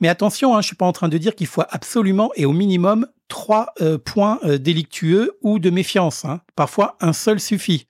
Mais 0.00 0.08
attention, 0.08 0.54
hein, 0.54 0.60
je 0.60 0.68
suis 0.68 0.76
pas 0.76 0.86
en 0.86 0.92
train 0.92 1.08
de 1.08 1.18
dire 1.18 1.34
qu'il 1.34 1.46
faut 1.46 1.62
absolument 1.68 2.30
et 2.36 2.46
au 2.46 2.52
minimum 2.52 3.06
trois 3.28 3.72
euh, 3.80 3.98
points 3.98 4.38
euh, 4.44 4.58
délictueux 4.58 5.38
ou 5.42 5.58
de 5.58 5.70
méfiance. 5.70 6.24
Hein. 6.24 6.40
Parfois, 6.56 6.96
un 7.00 7.12
seul 7.12 7.40
suffit. 7.40 7.86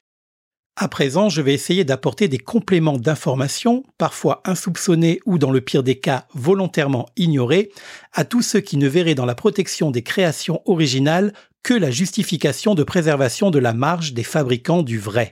À 0.80 0.86
présent, 0.86 1.28
je 1.28 1.42
vais 1.42 1.54
essayer 1.54 1.84
d'apporter 1.84 2.28
des 2.28 2.38
compléments 2.38 2.98
d'information, 2.98 3.82
parfois 3.98 4.42
insoupçonnés 4.44 5.20
ou 5.26 5.36
dans 5.36 5.50
le 5.50 5.60
pire 5.60 5.82
des 5.82 5.98
cas 5.98 6.26
volontairement 6.34 7.06
ignorés, 7.16 7.72
à 8.12 8.24
tous 8.24 8.42
ceux 8.42 8.60
qui 8.60 8.76
ne 8.76 8.86
verraient 8.86 9.16
dans 9.16 9.26
la 9.26 9.34
protection 9.34 9.90
des 9.90 10.02
créations 10.02 10.62
originales 10.66 11.32
que 11.64 11.74
la 11.74 11.90
justification 11.90 12.76
de 12.76 12.84
préservation 12.84 13.50
de 13.50 13.58
la 13.58 13.72
marge 13.72 14.12
des 14.14 14.22
fabricants 14.22 14.84
du 14.84 15.00
vrai. 15.00 15.30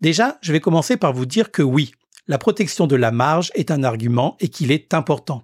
Déjà, 0.00 0.38
je 0.40 0.52
vais 0.52 0.60
commencer 0.60 0.96
par 0.96 1.12
vous 1.12 1.26
dire 1.26 1.50
que 1.50 1.62
oui, 1.62 1.90
la 2.30 2.38
protection 2.38 2.86
de 2.86 2.94
la 2.94 3.10
marge 3.10 3.50
est 3.56 3.72
un 3.72 3.82
argument 3.82 4.36
et 4.38 4.46
qu'il 4.46 4.70
est 4.70 4.94
important. 4.94 5.42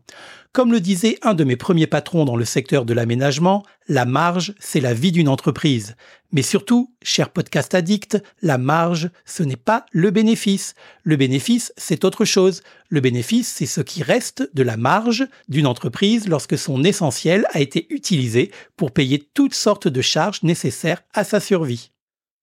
Comme 0.53 0.71
le 0.71 0.79
disait 0.79 1.19
un 1.23 1.35
de 1.35 1.43
mes 1.43 1.57
premiers 1.57 1.89
patrons 1.89 2.25
dans 2.25 2.37
le 2.37 2.45
secteur 2.45 2.85
de 2.85 2.95
l'aménagement, 2.95 3.65
la 3.89 4.05
marge, 4.05 4.55
c'est 4.61 4.79
la 4.79 4.95
vie 4.95 5.11
d'une 5.11 5.29
entreprise. 5.29 5.97
Mais 6.31 6.43
surtout, 6.43 6.95
cher 7.03 7.31
podcast 7.31 7.75
addict, 7.75 8.23
la 8.41 8.57
marge, 8.57 9.11
ce 9.25 9.43
n'est 9.43 9.57
pas 9.57 9.85
le 9.91 10.13
bénéfice. 10.13 10.77
Le 11.03 11.17
bénéfice, 11.17 11.73
c'est 11.77 12.05
autre 12.05 12.25
chose. 12.25 12.63
Le 12.89 13.01
bénéfice, 13.01 13.49
c'est 13.49 13.67
ce 13.67 13.81
qui 13.81 14.05
reste 14.05 14.49
de 14.55 14.63
la 14.63 14.77
marge 14.77 15.27
d'une 15.49 15.67
entreprise 15.67 16.29
lorsque 16.29 16.57
son 16.57 16.85
essentiel 16.85 17.47
a 17.51 17.59
été 17.59 17.93
utilisé 17.93 18.53
pour 18.77 18.93
payer 18.93 19.29
toutes 19.35 19.55
sortes 19.55 19.89
de 19.89 20.03
charges 20.03 20.45
nécessaires 20.45 21.03
à 21.15 21.25
sa 21.25 21.41
survie. 21.41 21.91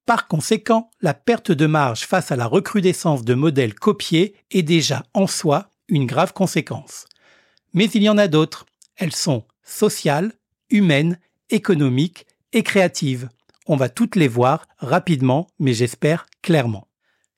Par 0.06 0.28
conséquent, 0.28 0.92
la 1.02 1.14
perte 1.14 1.52
de 1.52 1.66
marge 1.66 2.06
face 2.06 2.32
à 2.32 2.36
la 2.36 2.46
recrudescence 2.46 3.24
de 3.24 3.34
modèles 3.34 3.74
copiés 3.74 4.36
est 4.52 4.64
déjà 4.64 5.04
en 5.14 5.28
soi 5.28 5.72
une 5.88 6.06
grave 6.06 6.34
conséquence. 6.34 7.06
Mais 7.74 7.86
il 7.86 8.04
y 8.04 8.10
en 8.10 8.18
a 8.18 8.28
d'autres. 8.28 8.66
Elles 8.98 9.16
sont 9.16 9.46
sociales, 9.64 10.34
humaines, 10.70 11.20
économiques 11.50 12.28
et 12.52 12.64
créatives. 12.64 13.30
On 13.66 13.78
va 13.78 13.88
toutes 13.88 14.18
les 14.18 14.28
voir 14.28 14.68
rapidement, 14.78 15.48
mais 15.58 15.74
j'espère 15.74 16.26
clairement. 16.42 16.90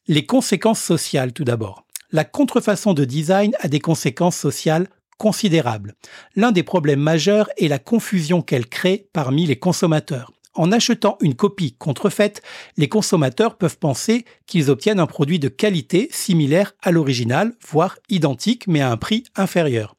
Les 0.07 0.25
conséquences 0.25 0.81
sociales 0.81 1.33
tout 1.33 1.43
d'abord. 1.43 1.85
La 2.11 2.23
contrefaçon 2.23 2.93
de 2.93 3.05
design 3.05 3.55
a 3.59 3.67
des 3.67 3.79
conséquences 3.79 4.37
sociales 4.37 4.87
considérables. 5.17 5.95
L'un 6.35 6.51
des 6.51 6.63
problèmes 6.63 6.99
majeurs 6.99 7.49
est 7.57 7.67
la 7.67 7.79
confusion 7.79 8.41
qu'elle 8.41 8.67
crée 8.67 9.07
parmi 9.13 9.45
les 9.45 9.59
consommateurs. 9.59 10.31
En 10.55 10.71
achetant 10.71 11.17
une 11.21 11.35
copie 11.35 11.73
contrefaite, 11.73 12.41
les 12.77 12.87
consommateurs 12.87 13.57
peuvent 13.57 13.77
penser 13.77 14.25
qu'ils 14.47 14.71
obtiennent 14.71 15.01
un 15.01 15.05
produit 15.05 15.37
de 15.37 15.49
qualité 15.49 16.07
similaire 16.11 16.73
à 16.81 16.91
l'original, 16.91 17.53
voire 17.67 17.97
identique, 18.09 18.65
mais 18.67 18.81
à 18.81 18.89
un 18.89 18.97
prix 18.97 19.25
inférieur. 19.35 19.95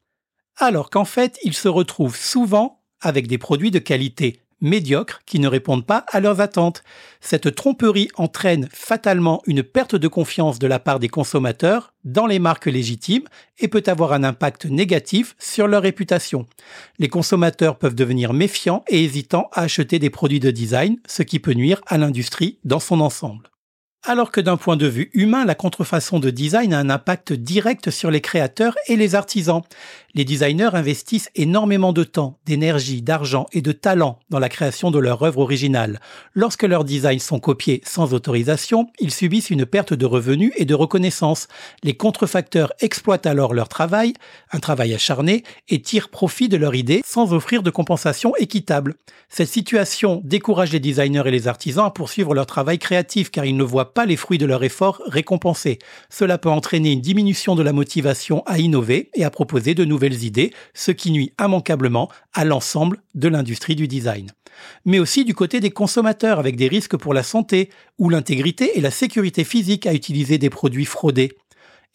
Alors 0.57 0.89
qu'en 0.89 1.05
fait, 1.05 1.37
ils 1.43 1.53
se 1.53 1.67
retrouvent 1.67 2.17
souvent 2.17 2.81
avec 3.01 3.27
des 3.27 3.37
produits 3.37 3.71
de 3.71 3.79
qualité 3.79 4.41
médiocre 4.61 5.21
qui 5.25 5.39
ne 5.39 5.47
répondent 5.47 5.85
pas 5.85 6.05
à 6.07 6.19
leurs 6.19 6.41
attentes. 6.41 6.83
Cette 7.21 7.53
tromperie 7.55 8.09
entraîne 8.15 8.67
fatalement 8.71 9.41
une 9.45 9.63
perte 9.63 9.95
de 9.95 10.07
confiance 10.07 10.59
de 10.59 10.67
la 10.67 10.79
part 10.79 10.99
des 10.99 11.09
consommateurs 11.09 11.93
dans 12.03 12.25
les 12.25 12.39
marques 12.39 12.67
légitimes 12.67 13.27
et 13.59 13.67
peut 13.67 13.83
avoir 13.87 14.13
un 14.13 14.23
impact 14.23 14.65
négatif 14.65 15.35
sur 15.39 15.67
leur 15.67 15.81
réputation. 15.81 16.45
Les 16.99 17.09
consommateurs 17.09 17.77
peuvent 17.77 17.95
devenir 17.95 18.33
méfiants 18.33 18.83
et 18.87 19.03
hésitants 19.03 19.49
à 19.53 19.61
acheter 19.61 19.99
des 19.99 20.09
produits 20.09 20.39
de 20.39 20.51
design, 20.51 20.97
ce 21.07 21.23
qui 21.23 21.39
peut 21.39 21.53
nuire 21.53 21.81
à 21.87 21.97
l'industrie 21.97 22.59
dans 22.63 22.79
son 22.79 23.01
ensemble. 23.01 23.49
alors 24.03 24.31
que 24.31 24.39
d'un 24.39 24.55
point 24.55 24.77
de 24.77 24.87
vue 24.87 25.09
humain, 25.13 25.43
la 25.43 25.55
contrefaçon 25.55 26.19
de 26.19 26.29
design 26.29 26.73
a 26.73 26.79
un 26.79 26.89
impact 26.89 27.33
direct 27.33 27.89
sur 27.89 28.09
les 28.09 28.21
créateurs 28.21 28.75
et 28.87 28.95
les 28.95 29.15
artisans. 29.15 29.63
Les 30.17 30.25
designers 30.25 30.73
investissent 30.73 31.29
énormément 31.35 31.93
de 31.93 32.03
temps, 32.03 32.39
d'énergie, 32.47 33.03
d'argent 33.03 33.45
et 33.53 33.61
de 33.61 33.71
talent 33.71 34.17
dans 34.31 34.39
la 34.39 34.49
création 34.49 34.89
de 34.89 34.97
leur 34.97 35.21
œuvre 35.21 35.41
originale. 35.41 35.99
Lorsque 36.33 36.63
leurs 36.63 36.85
designs 36.85 37.19
sont 37.19 37.39
copiés 37.39 37.83
sans 37.85 38.15
autorisation, 38.15 38.87
ils 38.99 39.13
subissent 39.13 39.51
une 39.51 39.67
perte 39.67 39.93
de 39.93 40.07
revenus 40.07 40.53
et 40.55 40.65
de 40.65 40.73
reconnaissance. 40.73 41.47
Les 41.83 41.95
contrefacteurs 41.95 42.73
exploitent 42.79 43.27
alors 43.27 43.53
leur 43.53 43.69
travail, 43.69 44.13
un 44.51 44.59
travail 44.59 44.95
acharné, 44.95 45.43
et 45.69 45.83
tirent 45.83 46.09
profit 46.09 46.49
de 46.49 46.57
leur 46.57 46.73
idée 46.73 47.03
sans 47.05 47.31
offrir 47.31 47.61
de 47.61 47.69
compensation 47.69 48.35
équitable. 48.37 48.95
Cette 49.29 49.49
situation 49.49 50.21
décourage 50.23 50.71
les 50.71 50.79
designers 50.79 51.27
et 51.27 51.31
les 51.31 51.47
artisans 51.47 51.85
à 51.85 51.91
poursuivre 51.91 52.33
leur 52.33 52.47
travail 52.47 52.79
créatif 52.79 53.29
car 53.29 53.45
ils 53.45 53.55
ne 53.55 53.63
voient 53.63 53.93
pas 53.93 54.07
les 54.07 54.15
fruits 54.15 54.39
de 54.39 54.47
leur 54.47 54.63
effort 54.63 54.99
récompensés. 55.05 55.77
Cela 56.09 56.39
peut 56.39 56.49
entraîner 56.49 56.93
une 56.93 57.01
diminution 57.01 57.53
de 57.53 57.61
la 57.61 57.73
motivation 57.73 58.41
à 58.47 58.57
innover 58.57 59.11
et 59.13 59.23
à 59.23 59.29
proposer 59.29 59.75
de 59.75 59.85
nouvelles 59.85 60.06
idées, 60.13 60.53
ce 60.73 60.91
qui 60.91 61.11
nuit 61.11 61.33
immanquablement 61.39 62.09
à 62.33 62.45
l'ensemble 62.45 63.01
de 63.15 63.27
l'industrie 63.27 63.75
du 63.75 63.87
design. 63.87 64.31
Mais 64.85 64.99
aussi 64.99 65.25
du 65.25 65.33
côté 65.33 65.59
des 65.59 65.69
consommateurs 65.69 66.39
avec 66.39 66.55
des 66.55 66.67
risques 66.67 66.97
pour 66.97 67.13
la 67.13 67.23
santé 67.23 67.69
ou 67.97 68.09
l'intégrité 68.09 68.77
et 68.77 68.81
la 68.81 68.91
sécurité 68.91 69.43
physique 69.43 69.85
à 69.85 69.93
utiliser 69.93 70.37
des 70.37 70.49
produits 70.49 70.85
fraudés. 70.85 71.37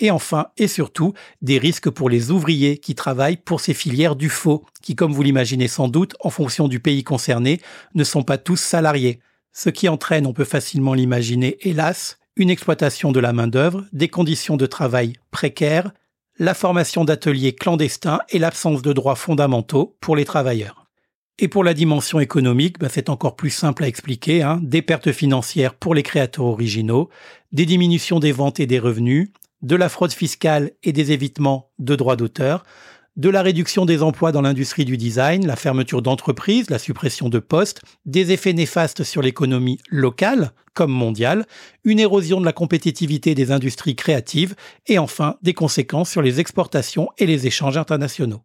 Et 0.01 0.11
enfin, 0.11 0.48
et 0.57 0.68
surtout, 0.68 1.12
des 1.42 1.59
risques 1.59 1.90
pour 1.90 2.09
les 2.09 2.31
ouvriers 2.31 2.79
qui 2.79 2.94
travaillent 2.94 3.37
pour 3.37 3.61
ces 3.61 3.75
filières 3.75 4.16
du 4.16 4.29
faux, 4.29 4.64
qui, 4.81 4.96
comme 4.96 5.12
vous 5.12 5.22
l'imaginez 5.22 5.68
sans 5.68 5.88
doute, 5.88 6.14
en 6.20 6.31
fonction 6.31 6.66
du 6.66 6.81
pays 6.81 7.05
concerné, 7.05 7.61
ne 7.94 8.05
sont 8.05 8.22
pas 8.22 8.38
tous 8.38 8.57
salariés 8.57 9.20
ce 9.53 9.68
qui 9.68 9.88
entraîne, 9.88 10.27
on 10.27 10.33
peut 10.33 10.44
facilement 10.44 10.94
l'imaginer, 10.94 11.59
hélas, 11.61 12.18
une 12.37 12.51
exploitation 12.51 13.12
de 13.12 13.20
la 13.20 13.33
main-d'œuvre, 13.33 13.85
des 13.92 14.09
conditions 14.09 14.57
de 14.57 14.66
travail 14.66 15.14
précaires, 15.31 15.92
la 16.42 16.55
formation 16.55 17.05
d'ateliers 17.05 17.55
clandestins 17.55 18.18
et 18.28 18.40
l'absence 18.40 18.83
de 18.83 18.92
droits 18.92 19.14
fondamentaux 19.14 19.96
pour 20.00 20.16
les 20.16 20.24
travailleurs. 20.24 20.88
Et 21.38 21.46
pour 21.46 21.62
la 21.62 21.72
dimension 21.72 22.18
économique, 22.18 22.81
ben, 22.81 22.88
c'est 22.92 23.09
encore 23.11 23.37
plus 23.37 23.50
simple 23.50 23.85
à 23.85 23.87
expliquer, 23.87 24.42
hein. 24.42 24.59
des 24.61 24.83
pertes 24.83 25.12
financières 25.12 25.74
pour 25.74 25.94
les 25.94 26.02
créateurs 26.02 26.46
originaux, 26.46 27.11
des 27.52 27.64
diminutions 27.64 28.18
des 28.18 28.33
ventes 28.33 28.59
et 28.59 28.66
des 28.66 28.81
revenus, 28.81 29.31
de 29.62 29.76
la 29.76 29.88
fraude 29.88 30.12
fiscale 30.12 30.72
et 30.83 30.92
des 30.92 31.12
évitements 31.12 31.70
de 31.78 31.94
droits 31.94 32.16
d'auteur, 32.16 32.64
de 33.16 33.29
la 33.29 33.42
réduction 33.42 33.85
des 33.85 34.03
emplois 34.03 34.33
dans 34.33 34.42
l'industrie 34.42 34.85
du 34.85 34.96
design, 34.96 35.46
la 35.46 35.57
fermeture 35.57 36.03
d'entreprises, 36.03 36.70
la 36.70 36.79
suppression 36.79 37.29
de 37.29 37.38
postes, 37.38 37.83
des 38.07 38.33
effets 38.33 38.55
néfastes 38.55 39.05
sur 39.05 39.22
l'économie 39.22 39.79
locale 39.90 40.53
comme 40.75 40.90
mondiale, 40.90 41.46
une 41.85 42.01
érosion 42.01 42.40
de 42.40 42.46
la 42.46 42.53
compétitivité 42.53 43.35
des 43.35 43.53
industries 43.53 43.96
créatives 43.96 44.55
et 44.87 44.98
enfin 44.98 45.37
des 45.42 45.53
conséquences 45.53 46.11
sur 46.11 46.22
les 46.22 46.40
exportations 46.40 47.11
et 47.18 47.27
les 47.27 47.46
échanges 47.46 47.77
internationaux. 47.77 48.42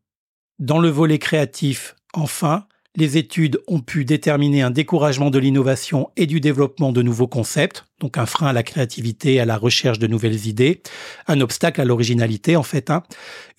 Dans 0.60 0.80
le 0.80 0.90
volet 0.90 1.20
créatif, 1.20 1.96
enfin, 2.14 2.67
les 2.98 3.18
études 3.18 3.62
ont 3.68 3.80
pu 3.80 4.04
déterminer 4.04 4.64
un 4.64 4.72
découragement 4.72 5.30
de 5.30 5.38
l'innovation 5.38 6.10
et 6.18 6.26
du 6.26 6.42
développement 6.42 6.92
de 6.92 7.04
nouveaux 7.04 7.28
concepts, 7.28 7.86
donc 8.00 8.18
un 8.18 8.26
frein 8.26 8.48
à 8.48 8.54
la 8.54 8.64
créativité, 8.64 9.40
à 9.40 9.46
la 9.46 9.56
recherche 9.56 10.00
de 10.00 10.08
nouvelles 10.08 10.48
idées, 10.48 10.82
un 11.28 11.40
obstacle 11.40 11.80
à 11.80 11.86
l'originalité 11.86 12.56
en 12.56 12.64
fait, 12.64 12.90
hein. 12.90 13.04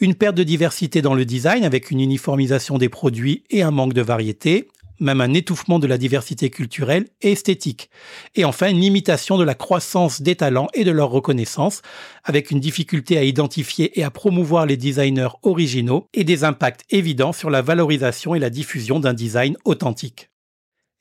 une 0.01 0.16
perte 0.16 0.35
de 0.35 0.42
diversité 0.42 1.03
dans 1.03 1.14
le 1.14 1.24
design 1.24 1.64
avec 1.64 1.92
une 1.92 2.01
uniformisation 2.01 2.79
des 2.79 2.88
produits 2.88 3.44
et 3.48 3.62
un 3.62 3.70
manque 3.70 3.94
de 3.94 4.03
variété, 4.03 4.68
même 5.00 5.20
un 5.20 5.34
étouffement 5.34 5.78
de 5.78 5.87
la 5.87 5.98
diversité 5.98 6.50
culturelle 6.50 7.06
et 7.20 7.32
esthétique. 7.32 7.90
Et 8.34 8.44
enfin, 8.44 8.70
une 8.70 8.80
limitation 8.80 9.38
de 9.38 9.44
la 9.44 9.54
croissance 9.54 10.22
des 10.22 10.37
talents 10.37 10.68
et 10.74 10.84
de 10.84 10.90
leur 10.90 11.11
reconnaissance, 11.11 11.82
avec 12.24 12.50
une 12.50 12.61
difficulté 12.61 13.18
à 13.18 13.24
identifier 13.24 13.98
et 13.98 14.04
à 14.04 14.11
promouvoir 14.11 14.66
les 14.66 14.76
designers 14.76 15.28
originaux 15.42 16.06
et 16.14 16.24
des 16.24 16.44
impacts 16.44 16.84
évidents 16.90 17.32
sur 17.32 17.50
la 17.50 17.62
valorisation 17.62 18.34
et 18.34 18.38
la 18.38 18.50
diffusion 18.50 19.00
d'un 19.00 19.14
design 19.14 19.56
authentique. 19.64 20.30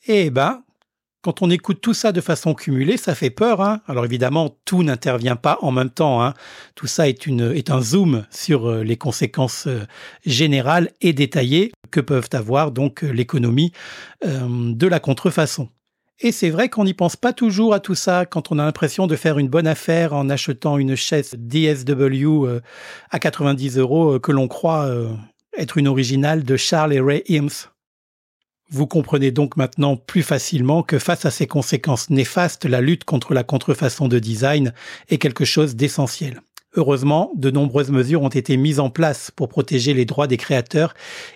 Eh 0.08 0.30
ben, 0.30 0.64
quand 1.28 1.42
on 1.42 1.50
écoute 1.50 1.82
tout 1.82 1.94
ça 1.94 2.14
de 2.14 2.22
façon 2.22 2.54
cumulée, 2.54 2.96
ça 2.96 3.14
fait 3.14 3.30
peur. 3.30 3.60
Hein 3.60 3.82
Alors 3.86 4.06
évidemment, 4.06 4.56
tout 4.64 4.82
n'intervient 4.82 5.36
pas 5.36 5.58
en 5.62 5.72
même 5.72 5.90
temps. 5.90 6.24
Hein 6.24 6.34
tout 6.74 6.88
ça 6.88 7.10
est, 7.10 7.70
un 7.70 7.82
zoom 7.82 8.26
sur 8.32 8.70
euh, 8.70 8.82
les 8.82 8.96
conséquences 8.96 9.68
euh, 9.68 9.86
générales 10.26 10.90
et 11.02 11.12
détaillées 11.12 11.74
que 11.92 12.00
peuvent 12.00 12.30
avoir 12.32 12.72
donc 12.72 13.04
euh, 13.04 13.10
l'économie 13.10 13.74
de 14.24 14.88
la 14.88 15.02
contrefaçon. 15.02 15.68
Et 16.22 16.32
c'est 16.32 16.50
vrai 16.50 16.70
qu'on 16.70 16.86
n'y 16.86 16.94
pense 16.94 17.18
pas 17.18 17.34
toujours 17.34 17.74
à 17.74 17.82
tout 17.82 17.94
ça 17.94 18.26
quand 18.26 18.50
on 18.54 18.58
a 18.58 18.64
l'impression 18.64 19.06
de 19.06 19.18
faire 19.18 19.38
une 19.38 19.50
bonne 19.50 19.68
affaire 19.68 20.14
en 20.14 20.30
achetant 20.30 20.78
une 20.78 20.96
chaise 20.96 21.36
DSW 21.38 22.62
à 23.12 23.20
90 23.20 23.78
euros 23.80 24.18
que 24.18 24.32
l'on 24.32 24.48
croit 24.48 24.90
être 25.58 25.78
une 25.78 25.90
originale 25.90 26.44
de 26.44 26.56
Charles 26.56 26.94
et 26.94 27.02
Ray 27.02 27.24
Eames. 27.28 27.68
Vous 28.70 28.86
comprenez 28.86 29.32
donc 29.32 29.56
maintenant 29.56 29.96
plus 29.96 30.24
facilement 30.24 30.84
que 30.84 31.00
face 31.00 31.26
à 31.26 31.32
ces 31.32 31.48
conséquences 31.48 32.10
néfastes, 32.10 32.66
la 32.66 32.82
lutte 32.82 33.06
contre 33.06 33.34
la 33.34 33.44
contrefaçon 33.44 34.10
de 34.10 34.20
design 34.20 34.74
est 35.08 35.20
quelque 35.20 35.46
chose 35.46 35.76
d'essentiel. 35.78 36.42
Heureusement, 36.76 37.32
de 37.36 37.50
nombreuses 37.50 37.92
mesures 37.92 38.24
ont 38.24 38.30
été 38.30 38.58
mises 38.58 38.82
en 38.82 38.90
place 38.90 39.32
pour 39.32 39.48
protéger 39.48 39.94
les 39.94 40.04
droits 40.04 40.28
des 40.28 40.36
créateurs 40.36 40.94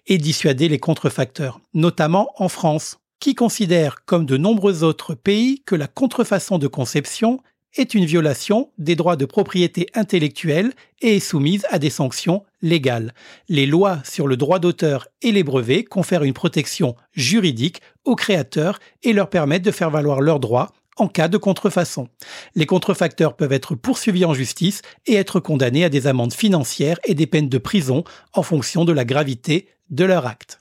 et 0.08 0.18
dissuader 0.18 0.68
les 0.68 0.78
contrefacteurs, 0.78 1.62
notamment 1.74 2.34
en 2.36 2.50
France, 2.50 3.00
qui 3.22 3.34
considère, 3.34 4.04
comme 4.06 4.26
de 4.26 4.36
nombreux 4.36 4.84
autres 4.84 5.14
pays, 5.16 5.62
que 5.66 5.76
la 5.76 5.88
contrefaçon 5.88 6.58
de 6.58 6.68
conception 6.68 7.40
est 7.78 7.94
une 7.94 8.06
violation 8.06 8.72
des 8.78 8.96
droits 8.96 9.16
de 9.16 9.26
propriété 9.26 9.88
intellectuelle 9.94 10.74
et 11.02 11.18
est 11.18 11.20
soumise 11.20 11.66
à 11.70 11.80
des 11.80 11.90
sanctions 11.90 12.44
légales. 12.62 13.14
Les 13.50 13.66
lois 13.66 14.00
sur 14.04 14.28
le 14.28 14.38
droit 14.38 14.60
d'auteur 14.60 15.08
et 15.22 15.32
les 15.32 15.44
brevets 15.44 15.86
confèrent 15.86 16.24
une 16.24 16.34
protection 16.34 16.96
juridique 17.14 17.82
aux 18.06 18.16
créateurs 18.16 18.80
et 19.04 19.14
leur 19.14 19.30
permettent 19.30 19.66
de 19.66 19.72
faire 19.72 19.90
valoir 19.90 20.22
leurs 20.22 20.40
droits 20.40 20.72
en 20.98 21.08
cas 21.08 21.28
de 21.28 21.38
contrefaçon. 21.38 22.10
Les 22.56 22.66
contrefacteurs 22.66 23.36
peuvent 23.36 23.54
être 23.54 23.76
poursuivis 23.76 24.26
en 24.26 24.34
justice 24.34 24.82
et 25.06 25.16
être 25.16 25.40
condamnés 25.40 25.86
à 25.86 25.90
des 25.90 26.08
amendes 26.08 26.34
financières 26.34 27.00
et 27.06 27.16
des 27.16 27.28
peines 27.28 27.50
de 27.50 27.58
prison 27.58 28.04
en 28.34 28.44
fonction 28.44 28.86
de 28.86 28.92
la 28.92 29.06
gravité 29.06 29.68
de 29.90 30.04
leur 30.04 30.28
acte. 30.28 30.60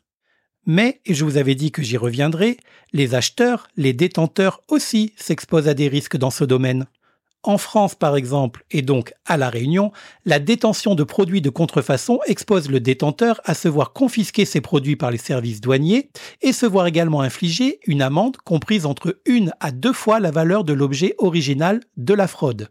Mais, 0.67 1.01
et 1.07 1.15
je 1.15 1.25
vous 1.25 1.37
avais 1.37 1.55
dit 1.55 1.73
que 1.73 1.83
j'y 1.83 1.97
reviendrai, 1.97 2.59
les 2.93 3.15
acheteurs, 3.15 3.69
les 3.77 3.93
détenteurs 3.93 4.61
aussi 4.69 5.13
s'exposent 5.17 5.69
à 5.69 5.75
des 5.75 5.89
risques 5.89 6.17
dans 6.17 6.31
ce 6.31 6.45
domaine. 6.45 6.87
En 7.43 7.57
France, 7.57 7.95
par 7.95 8.17
exemple, 8.17 8.65
et 8.71 8.83
donc 8.83 9.15
à 9.25 9.39
La 9.39 9.49
Réunion, 9.49 9.93
la 10.27 10.39
détention 10.39 10.95
de 10.95 11.05
produits 11.05 11.41
de 11.41 11.49
contrefaçon 11.49 12.19
expose 12.27 12.69
le 12.69 12.81
détenteur 12.81 13.41
à 13.45 13.55
se 13.55 13.67
voir 13.67 13.95
confisquer 13.95 14.45
ses 14.45 14.61
produits 14.61 14.97
par 14.97 15.11
les 15.11 15.17
services 15.17 15.63
douaniers 15.63 16.11
et 16.43 16.53
se 16.53 16.67
voir 16.67 16.87
également 16.87 17.23
infliger 17.23 17.81
une 17.87 18.03
amende 18.03 18.37
comprise 18.37 18.85
entre 18.85 19.19
une 19.25 19.55
à 19.61 19.71
deux 19.71 19.95
fois 19.95 20.21
la 20.21 20.31
valeur 20.31 20.65
de 20.65 20.75
l'objet 20.75 21.15
original 21.17 21.81
de 21.97 22.13
la 22.13 22.29
fraude. 22.29 22.69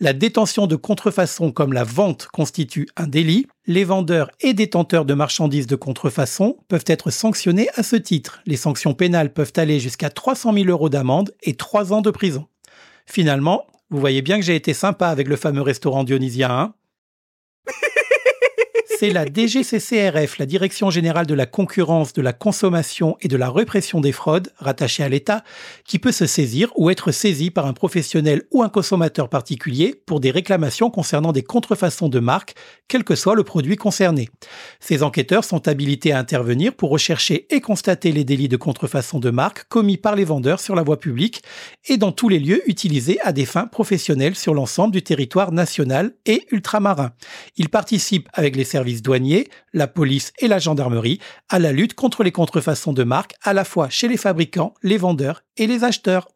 La 0.00 0.12
détention 0.12 0.66
de 0.66 0.74
contrefaçon 0.74 1.52
comme 1.52 1.72
la 1.72 1.84
vente 1.84 2.26
constitue 2.32 2.88
un 2.96 3.06
délit. 3.06 3.46
Les 3.66 3.84
vendeurs 3.84 4.32
et 4.40 4.52
détenteurs 4.52 5.04
de 5.04 5.14
marchandises 5.14 5.68
de 5.68 5.76
contrefaçon 5.76 6.56
peuvent 6.66 6.84
être 6.86 7.10
sanctionnés 7.10 7.68
à 7.76 7.84
ce 7.84 7.94
titre. 7.94 8.40
Les 8.46 8.56
sanctions 8.56 8.94
pénales 8.94 9.32
peuvent 9.32 9.52
aller 9.56 9.78
jusqu'à 9.78 10.10
300 10.10 10.54
000 10.54 10.66
euros 10.70 10.88
d'amende 10.88 11.32
et 11.42 11.54
3 11.54 11.92
ans 11.92 12.00
de 12.00 12.10
prison. 12.10 12.46
Finalement, 13.06 13.64
vous 13.90 14.00
voyez 14.00 14.22
bien 14.22 14.38
que 14.38 14.44
j'ai 14.44 14.56
été 14.56 14.74
sympa 14.74 15.08
avec 15.08 15.28
le 15.28 15.36
fameux 15.36 15.62
restaurant 15.62 16.04
dionysien, 16.04 16.50
hein 16.50 16.74
c'est 18.98 19.10
la 19.10 19.26
DGCCRF, 19.26 20.38
la 20.38 20.46
Direction 20.46 20.90
générale 20.90 21.26
de 21.26 21.34
la 21.34 21.46
concurrence, 21.46 22.12
de 22.14 22.20
la 22.20 22.32
consommation 22.32 23.16
et 23.20 23.28
de 23.28 23.36
la 23.36 23.48
répression 23.48 24.00
des 24.00 24.10
fraudes, 24.10 24.52
rattachée 24.56 25.04
à 25.04 25.08
l'État, 25.08 25.44
qui 25.84 26.00
peut 26.00 26.10
se 26.10 26.26
saisir 26.26 26.72
ou 26.74 26.90
être 26.90 27.12
saisie 27.12 27.52
par 27.52 27.66
un 27.66 27.74
professionnel 27.74 28.42
ou 28.50 28.64
un 28.64 28.68
consommateur 28.68 29.28
particulier 29.28 29.94
pour 30.04 30.18
des 30.18 30.32
réclamations 30.32 30.90
concernant 30.90 31.30
des 31.30 31.44
contrefaçons 31.44 32.08
de 32.08 32.18
marque, 32.18 32.56
quel 32.88 33.04
que 33.04 33.14
soit 33.14 33.36
le 33.36 33.44
produit 33.44 33.76
concerné. 33.76 34.30
Ces 34.80 35.04
enquêteurs 35.04 35.44
sont 35.44 35.68
habilités 35.68 36.10
à 36.10 36.18
intervenir 36.18 36.74
pour 36.74 36.90
rechercher 36.90 37.46
et 37.54 37.60
constater 37.60 38.10
les 38.10 38.24
délits 38.24 38.48
de 38.48 38.56
contrefaçon 38.56 39.20
de 39.20 39.30
marque 39.30 39.68
commis 39.68 39.96
par 39.96 40.16
les 40.16 40.24
vendeurs 40.24 40.58
sur 40.58 40.74
la 40.74 40.82
voie 40.82 40.98
publique 40.98 41.44
et 41.86 41.98
dans 41.98 42.10
tous 42.10 42.28
les 42.28 42.40
lieux 42.40 42.68
utilisés 42.68 43.20
à 43.20 43.30
des 43.30 43.46
fins 43.46 43.68
professionnelles 43.68 44.34
sur 44.34 44.54
l'ensemble 44.54 44.92
du 44.92 45.02
territoire 45.02 45.52
national 45.52 46.14
et 46.26 46.48
ultramarin. 46.50 47.12
Ils 47.56 47.68
participent 47.68 48.28
avec 48.32 48.56
les 48.56 48.64
services 48.64 48.87
douaniers, 48.96 49.48
la 49.72 49.86
police 49.86 50.32
et 50.38 50.48
la 50.48 50.58
gendarmerie 50.58 51.20
à 51.48 51.58
la 51.58 51.72
lutte 51.72 51.94
contre 51.94 52.22
les 52.22 52.32
contrefaçons 52.32 52.92
de 52.92 53.04
marques 53.04 53.34
à 53.42 53.52
la 53.52 53.64
fois 53.64 53.88
chez 53.88 54.08
les 54.08 54.16
fabricants, 54.16 54.74
les 54.82 54.98
vendeurs 54.98 55.42
et 55.56 55.66
les 55.66 55.84
acheteurs. 55.84 56.28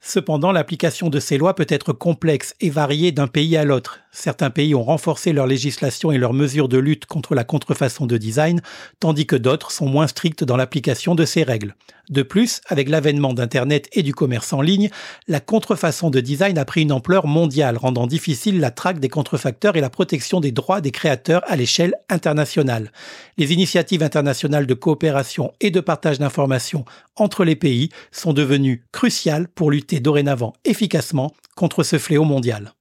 Cependant, 0.00 0.52
l'application 0.52 1.10
de 1.10 1.18
ces 1.18 1.38
lois 1.38 1.54
peut 1.54 1.66
être 1.68 1.92
complexe 1.92 2.54
et 2.60 2.70
variée 2.70 3.10
d'un 3.10 3.26
pays 3.26 3.56
à 3.56 3.64
l'autre. 3.64 3.98
Certains 4.12 4.50
pays 4.50 4.74
ont 4.74 4.84
renforcé 4.84 5.32
leur 5.32 5.48
législation 5.48 6.12
et 6.12 6.18
leurs 6.18 6.34
mesures 6.34 6.68
de 6.68 6.78
lutte 6.78 7.06
contre 7.06 7.34
la 7.34 7.42
contrefaçon 7.42 8.06
de 8.06 8.16
design, 8.16 8.60
tandis 9.00 9.26
que 9.26 9.34
d'autres 9.34 9.72
sont 9.72 9.88
moins 9.88 10.06
strictes 10.06 10.44
dans 10.44 10.56
l'application 10.56 11.16
de 11.16 11.24
ces 11.24 11.42
règles. 11.42 11.74
De 12.10 12.22
plus, 12.22 12.60
avec 12.68 12.88
l'avènement 12.88 13.34
d'Internet 13.34 13.88
et 13.92 14.02
du 14.02 14.14
commerce 14.14 14.52
en 14.52 14.62
ligne, 14.62 14.88
la 15.26 15.40
contrefaçon 15.40 16.08
de 16.08 16.20
design 16.20 16.56
a 16.56 16.64
pris 16.64 16.82
une 16.82 16.92
ampleur 16.92 17.26
mondiale, 17.26 17.76
rendant 17.76 18.06
difficile 18.06 18.60
la 18.60 18.70
traque 18.70 18.98
des 18.98 19.10
contrefacteurs 19.10 19.76
et 19.76 19.82
la 19.82 19.90
protection 19.90 20.40
des 20.40 20.52
droits 20.52 20.80
des 20.80 20.90
créateurs 20.90 21.42
à 21.46 21.56
l'échelle 21.56 21.94
internationale. 22.08 22.92
Les 23.36 23.52
initiatives 23.52 24.02
internationales 24.02 24.66
de 24.66 24.74
coopération 24.74 25.52
et 25.60 25.70
de 25.70 25.80
partage 25.80 26.18
d'informations 26.18 26.84
entre 27.16 27.44
les 27.44 27.56
pays 27.56 27.90
sont 28.10 28.32
devenues 28.32 28.84
cruciales 28.92 29.48
pour 29.48 29.70
lutter 29.70 30.00
dorénavant 30.00 30.54
efficacement 30.64 31.34
contre 31.56 31.82
ce 31.82 31.98
fléau 31.98 32.24
mondial. 32.24 32.72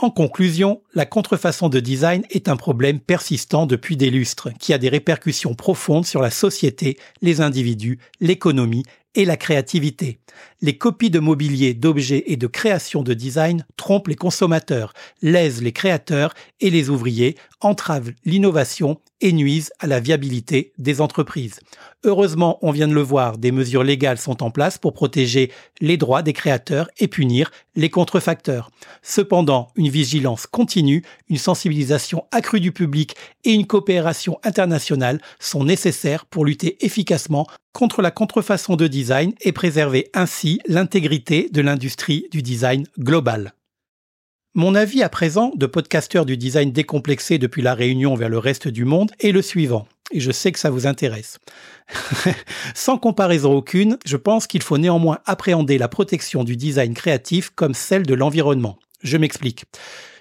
En 0.00 0.10
conclusion, 0.10 0.80
la 0.94 1.06
contrefaçon 1.06 1.68
de 1.68 1.80
design 1.80 2.22
est 2.30 2.48
un 2.48 2.56
problème 2.56 3.00
persistant 3.00 3.66
depuis 3.66 3.96
des 3.96 4.10
lustres, 4.10 4.50
qui 4.56 4.72
a 4.72 4.78
des 4.78 4.88
répercussions 4.88 5.56
profondes 5.56 6.06
sur 6.06 6.22
la 6.22 6.30
société, 6.30 6.96
les 7.20 7.40
individus, 7.40 7.98
l'économie 8.20 8.84
et 9.16 9.24
la 9.24 9.36
créativité. 9.36 10.20
Les 10.60 10.78
copies 10.78 11.10
de 11.10 11.18
mobilier, 11.18 11.74
d'objets 11.74 12.22
et 12.26 12.36
de 12.36 12.46
créations 12.46 13.02
de 13.02 13.12
design 13.12 13.66
trompent 13.76 14.06
les 14.06 14.14
consommateurs, 14.14 14.92
lèsent 15.20 15.62
les 15.62 15.72
créateurs 15.72 16.32
et 16.60 16.70
les 16.70 16.90
ouvriers, 16.90 17.34
entravent 17.60 18.12
l'innovation 18.24 19.00
et 19.20 19.32
nuisent 19.32 19.72
à 19.80 19.88
la 19.88 19.98
viabilité 19.98 20.72
des 20.78 21.00
entreprises. 21.00 21.58
Heureusement, 22.04 22.60
on 22.62 22.70
vient 22.70 22.86
de 22.86 22.94
le 22.94 23.00
voir, 23.00 23.38
des 23.38 23.50
mesures 23.50 23.82
légales 23.82 24.18
sont 24.18 24.44
en 24.44 24.52
place 24.52 24.78
pour 24.78 24.92
protéger 24.92 25.50
les 25.80 25.96
droits 25.96 26.22
des 26.22 26.32
créateurs 26.32 26.88
et 26.98 27.08
punir 27.08 27.50
les 27.74 27.90
contrefacteurs. 27.90 28.70
Cependant, 29.02 29.68
une 29.74 29.88
vigilance 29.88 30.46
continue, 30.46 31.02
une 31.28 31.38
sensibilisation 31.38 32.24
accrue 32.30 32.60
du 32.60 32.70
public 32.70 33.16
et 33.42 33.50
une 33.50 33.66
coopération 33.66 34.38
internationale 34.44 35.20
sont 35.40 35.64
nécessaires 35.64 36.24
pour 36.24 36.44
lutter 36.44 36.84
efficacement 36.84 37.48
contre 37.72 38.00
la 38.00 38.12
contrefaçon 38.12 38.76
de 38.76 38.86
design 38.86 39.32
et 39.40 39.50
préserver 39.50 40.08
ainsi 40.14 40.60
l'intégrité 40.68 41.48
de 41.50 41.60
l'industrie 41.60 42.28
du 42.30 42.42
design 42.42 42.86
global. 43.00 43.54
Mon 44.54 44.74
avis 44.74 45.02
à 45.02 45.08
présent 45.08 45.52
de 45.54 45.66
podcasteur 45.66 46.26
du 46.26 46.36
design 46.36 46.72
décomplexé 46.72 47.38
depuis 47.38 47.62
la 47.62 47.74
Réunion 47.74 48.14
vers 48.14 48.28
le 48.28 48.38
reste 48.38 48.66
du 48.66 48.84
monde 48.84 49.10
est 49.20 49.30
le 49.30 49.42
suivant, 49.42 49.86
et 50.10 50.20
je 50.20 50.30
sais 50.30 50.52
que 50.52 50.58
ça 50.58 50.70
vous 50.70 50.86
intéresse. 50.86 51.38
Sans 52.74 52.98
comparaison 52.98 53.52
aucune, 53.52 53.98
je 54.04 54.16
pense 54.16 54.46
qu'il 54.46 54.62
faut 54.62 54.78
néanmoins 54.78 55.18
appréhender 55.26 55.78
la 55.78 55.88
protection 55.88 56.44
du 56.44 56.56
design 56.56 56.94
créatif 56.94 57.50
comme 57.50 57.74
celle 57.74 58.04
de 58.04 58.14
l'environnement. 58.14 58.78
Je 59.02 59.16
m'explique. 59.16 59.64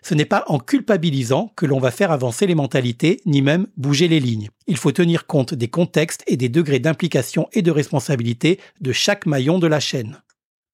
Ce 0.03 0.13
n'est 0.13 0.25
pas 0.25 0.45
en 0.47 0.59
culpabilisant 0.59 1.51
que 1.55 1.65
l'on 1.65 1.79
va 1.79 1.91
faire 1.91 2.11
avancer 2.11 2.47
les 2.47 2.55
mentalités, 2.55 3.21
ni 3.25 3.41
même 3.41 3.67
bouger 3.75 4.07
les 4.07 4.19
lignes. 4.19 4.49
Il 4.67 4.77
faut 4.77 4.91
tenir 4.91 5.25
compte 5.25 5.53
des 5.53 5.67
contextes 5.67 6.23
et 6.27 6.37
des 6.37 6.49
degrés 6.49 6.79
d'implication 6.79 7.49
et 7.53 7.61
de 7.61 7.71
responsabilité 7.71 8.59
de 8.79 8.91
chaque 8.91 9.25
maillon 9.25 9.59
de 9.59 9.67
la 9.67 9.79
chaîne. 9.79 10.21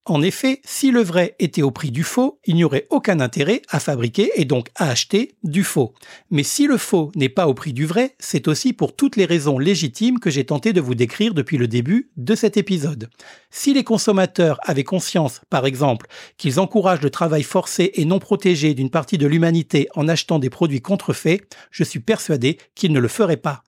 En 0.05 0.21
effet, 0.21 0.59
si 0.65 0.91
le 0.91 1.01
vrai 1.01 1.33
était 1.39 1.61
au 1.61 1.71
prix 1.71 1.89
du 1.89 2.03
faux, 2.03 2.37
il 2.45 2.55
n'y 2.55 2.65
aurait 2.65 2.87
aucun 2.89 3.21
intérêt 3.21 3.61
à 3.69 3.79
fabriquer 3.79 4.31
et 4.35 4.43
donc 4.43 4.67
à 4.75 4.89
acheter 4.89 5.37
du 5.43 5.63
faux. 5.63 5.93
Mais 6.29 6.43
si 6.43 6.67
le 6.67 6.77
faux 6.77 7.09
n'est 7.15 7.29
pas 7.29 7.47
au 7.47 7.53
prix 7.53 7.71
du 7.71 7.85
vrai, 7.85 8.15
c'est 8.19 8.49
aussi 8.49 8.73
pour 8.73 8.97
toutes 8.97 9.15
les 9.15 9.23
raisons 9.23 9.57
légitimes 9.57 10.19
que 10.19 10.29
j'ai 10.29 10.45
tenté 10.45 10.73
de 10.73 10.81
vous 10.81 10.93
décrire 10.93 11.33
depuis 11.33 11.57
le 11.57 11.69
début 11.69 12.11
de 12.17 12.35
cet 12.35 12.57
épisode. 12.57 13.09
Si 13.49 13.73
les 13.73 13.85
consommateurs 13.85 14.59
avaient 14.63 14.83
conscience, 14.83 15.39
par 15.49 15.65
exemple, 15.65 16.07
qu'ils 16.37 16.59
encouragent 16.59 17.01
le 17.01 17.09
travail 17.09 17.43
forcé 17.43 17.91
et 17.93 18.03
non 18.03 18.19
protégé 18.19 18.73
d'une 18.73 18.89
partie 18.89 19.17
de 19.17 19.27
l'humanité 19.27 19.87
en 19.95 20.09
achetant 20.09 20.37
des 20.37 20.49
produits 20.49 20.81
contrefaits, 20.81 21.47
je 21.71 21.85
suis 21.85 22.01
persuadé 22.01 22.57
qu'ils 22.75 22.91
ne 22.91 22.99
le 22.99 23.07
feraient 23.07 23.37
pas. 23.37 23.63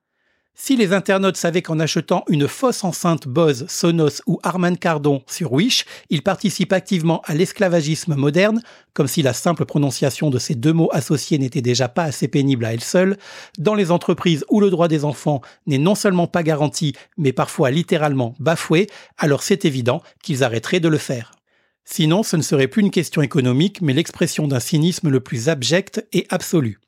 Si 0.57 0.77
les 0.77 0.93
internautes 0.93 1.35
savaient 1.35 1.61
qu'en 1.61 1.81
achetant 1.81 2.23
une 2.29 2.47
fausse 2.47 2.85
enceinte 2.85 3.27
Bose, 3.27 3.65
Sonos 3.67 4.21
ou 4.25 4.39
Harman 4.41 4.77
Kardon 4.77 5.21
sur 5.27 5.51
Wish, 5.51 5.85
ils 6.09 6.23
participent 6.23 6.71
activement 6.71 7.21
à 7.25 7.35
l'esclavagisme 7.35 8.15
moderne, 8.15 8.61
comme 8.93 9.09
si 9.09 9.21
la 9.21 9.33
simple 9.33 9.65
prononciation 9.65 10.29
de 10.29 10.39
ces 10.39 10.55
deux 10.55 10.71
mots 10.71 10.89
associés 10.93 11.37
n'était 11.39 11.61
déjà 11.61 11.89
pas 11.89 12.03
assez 12.03 12.29
pénible 12.29 12.63
à 12.63 12.73
elle 12.73 12.81
seule, 12.81 13.17
dans 13.57 13.75
les 13.75 13.91
entreprises 13.91 14.45
où 14.49 14.61
le 14.61 14.69
droit 14.69 14.87
des 14.87 15.03
enfants 15.03 15.41
n'est 15.67 15.77
non 15.77 15.93
seulement 15.93 16.27
pas 16.27 16.41
garanti, 16.41 16.93
mais 17.17 17.33
parfois 17.33 17.69
littéralement 17.69 18.33
bafoué, 18.39 18.87
alors 19.17 19.43
c'est 19.43 19.65
évident 19.65 20.01
qu'ils 20.23 20.41
arrêteraient 20.41 20.79
de 20.79 20.87
le 20.87 20.97
faire. 20.97 21.34
Sinon, 21.87 22.23
ce 22.23 22.35
ne 22.35 22.41
serait 22.41 22.67
plus 22.67 22.81
une 22.81 22.89
question 22.89 23.21
économique, 23.21 23.79
mais 23.81 23.93
l'expression 23.93 24.47
d'un 24.47 24.59
cynisme 24.59 25.09
le 25.09 25.19
plus 25.19 25.49
abject 25.49 26.05
et 26.13 26.25
absolu. 26.29 26.79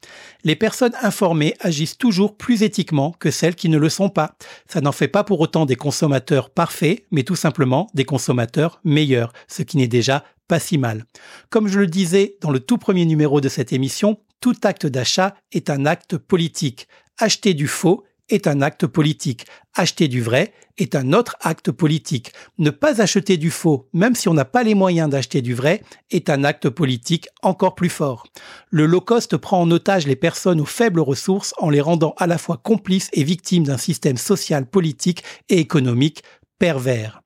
Les 0.43 0.55
personnes 0.55 0.95
informées 1.03 1.53
agissent 1.60 1.99
toujours 1.99 2.36
plus 2.36 2.63
éthiquement 2.63 3.13
que 3.19 3.29
celles 3.29 3.55
qui 3.55 3.69
ne 3.69 3.77
le 3.77 3.89
sont 3.89 4.10
pas. 4.10 4.36
Ça 4.67 4.81
n'en 4.81 4.91
fait 4.91 5.07
pas 5.07 5.23
pour 5.23 5.39
autant 5.39 5.67
des 5.67 5.75
consommateurs 5.75 6.49
parfaits, 6.49 7.05
mais 7.12 7.23
tout 7.23 7.36
simplement 7.36 7.88
des 7.93 8.05
consommateurs 8.05 8.81
meilleurs, 8.83 9.33
ce 9.47 9.62
qui 9.62 9.77
n'est 9.77 9.88
déjà 9.88 10.23
pas 10.47 10.60
si 10.60 10.79
mal. 10.79 11.05
Comme 11.49 11.67
je 11.67 11.79
le 11.79 11.88
disais 11.88 12.38
dans 12.41 12.51
le 12.51 12.60
tout 12.60 12.79
premier 12.79 13.05
numéro 13.05 13.39
de 13.39 13.49
cette 13.49 13.73
émission, 13.73 14.17
tout 14.41 14.55
acte 14.63 14.88
d'achat 14.88 15.36
est 15.51 15.69
un 15.69 15.86
acte 15.86 16.17
politique. 16.17 16.88
Acheter 17.19 17.53
du 17.53 17.67
faux 17.67 18.03
est 18.29 18.47
un 18.47 18.61
acte 18.61 18.85
politique. 18.87 19.45
Acheter 19.75 20.07
du 20.07 20.21
vrai 20.21 20.53
est 20.77 20.95
un 20.95 21.13
autre 21.13 21.35
acte 21.41 21.71
politique. 21.71 22.33
Ne 22.57 22.69
pas 22.69 23.01
acheter 23.01 23.37
du 23.37 23.51
faux, 23.51 23.89
même 23.93 24.15
si 24.15 24.27
on 24.27 24.33
n'a 24.33 24.45
pas 24.45 24.63
les 24.63 24.75
moyens 24.75 25.09
d'acheter 25.09 25.41
du 25.41 25.53
vrai, 25.53 25.81
est 26.11 26.29
un 26.29 26.43
acte 26.43 26.69
politique 26.69 27.27
encore 27.41 27.75
plus 27.75 27.89
fort. 27.89 28.27
Le 28.69 28.85
low 28.85 29.01
cost 29.01 29.37
prend 29.37 29.61
en 29.61 29.71
otage 29.71 30.07
les 30.07 30.15
personnes 30.15 30.61
aux 30.61 30.65
faibles 30.65 30.99
ressources 30.99 31.53
en 31.57 31.69
les 31.69 31.81
rendant 31.81 32.13
à 32.17 32.27
la 32.27 32.37
fois 32.37 32.57
complices 32.57 33.09
et 33.13 33.23
victimes 33.23 33.63
d'un 33.63 33.77
système 33.77 34.17
social, 34.17 34.65
politique 34.65 35.23
et 35.49 35.59
économique 35.59 36.23
pervers. 36.59 37.21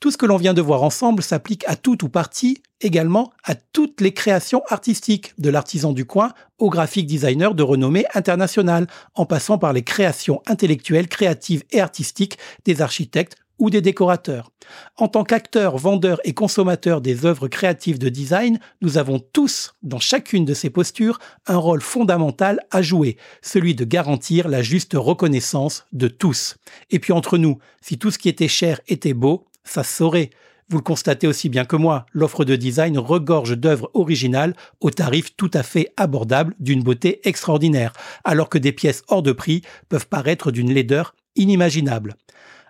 Tout 0.00 0.10
ce 0.10 0.16
que 0.16 0.24
l'on 0.24 0.38
vient 0.38 0.54
de 0.54 0.62
voir 0.62 0.82
ensemble 0.82 1.22
s'applique 1.22 1.62
à 1.66 1.76
tout 1.76 2.06
ou 2.06 2.08
partie, 2.08 2.62
également 2.80 3.34
à 3.44 3.54
toutes 3.54 4.00
les 4.00 4.14
créations 4.14 4.62
artistiques, 4.70 5.34
de 5.36 5.50
l'artisan 5.50 5.92
du 5.92 6.06
coin 6.06 6.32
au 6.58 6.70
graphique 6.70 7.06
designer 7.06 7.54
de 7.54 7.62
renommée 7.62 8.06
internationale, 8.14 8.86
en 9.14 9.26
passant 9.26 9.58
par 9.58 9.74
les 9.74 9.82
créations 9.82 10.40
intellectuelles, 10.46 11.06
créatives 11.06 11.64
et 11.70 11.82
artistiques 11.82 12.38
des 12.64 12.80
architectes 12.80 13.36
ou 13.58 13.68
des 13.68 13.82
décorateurs. 13.82 14.50
En 14.96 15.06
tant 15.06 15.22
qu'acteurs, 15.22 15.76
vendeurs 15.76 16.20
et 16.24 16.32
consommateurs 16.32 17.02
des 17.02 17.26
œuvres 17.26 17.48
créatives 17.48 17.98
de 17.98 18.08
design, 18.08 18.58
nous 18.80 18.96
avons 18.96 19.18
tous, 19.18 19.74
dans 19.82 19.98
chacune 19.98 20.46
de 20.46 20.54
ces 20.54 20.70
postures, 20.70 21.18
un 21.46 21.58
rôle 21.58 21.82
fondamental 21.82 22.60
à 22.70 22.80
jouer, 22.80 23.18
celui 23.42 23.74
de 23.74 23.84
garantir 23.84 24.48
la 24.48 24.62
juste 24.62 24.94
reconnaissance 24.94 25.84
de 25.92 26.08
tous. 26.08 26.56
Et 26.88 26.98
puis 26.98 27.12
entre 27.12 27.36
nous, 27.36 27.58
si 27.82 27.98
tout 27.98 28.10
ce 28.10 28.18
qui 28.18 28.30
était 28.30 28.48
cher 28.48 28.80
était 28.88 29.12
beau, 29.12 29.46
ça 29.64 29.84
saurait. 29.84 30.30
Vous 30.68 30.76
le 30.76 30.82
constatez 30.82 31.26
aussi 31.26 31.48
bien 31.48 31.64
que 31.64 31.74
moi, 31.74 32.06
l'offre 32.12 32.44
de 32.44 32.54
design 32.54 32.96
regorge 32.96 33.56
d'œuvres 33.56 33.90
originales 33.94 34.54
au 34.80 34.90
tarif 34.90 35.34
tout 35.36 35.50
à 35.52 35.64
fait 35.64 35.92
abordable 35.96 36.54
d'une 36.60 36.84
beauté 36.84 37.20
extraordinaire, 37.28 37.92
alors 38.22 38.48
que 38.48 38.58
des 38.58 38.70
pièces 38.70 39.02
hors 39.08 39.22
de 39.22 39.32
prix 39.32 39.62
peuvent 39.88 40.06
paraître 40.06 40.52
d'une 40.52 40.72
laideur 40.72 41.16
inimaginable. 41.34 42.14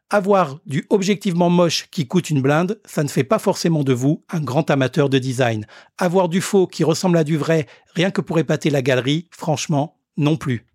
Avoir 0.08 0.58
du 0.66 0.86
objectivement 0.88 1.50
moche 1.50 1.88
qui 1.90 2.08
coûte 2.08 2.30
une 2.30 2.40
blinde, 2.40 2.80
ça 2.84 3.04
ne 3.04 3.08
fait 3.08 3.22
pas 3.22 3.38
forcément 3.38 3.84
de 3.84 3.92
vous 3.92 4.24
un 4.30 4.40
grand 4.40 4.70
amateur 4.70 5.08
de 5.08 5.18
design. 5.18 5.66
Avoir 5.98 6.28
du 6.28 6.40
faux 6.40 6.66
qui 6.66 6.82
ressemble 6.82 7.18
à 7.18 7.22
du 7.22 7.36
vrai, 7.36 7.66
rien 7.94 8.10
que 8.10 8.20
pour 8.20 8.38
épater 8.38 8.70
la 8.70 8.82
galerie, 8.82 9.28
franchement, 9.30 9.98
non 10.16 10.36
plus. 10.36 10.66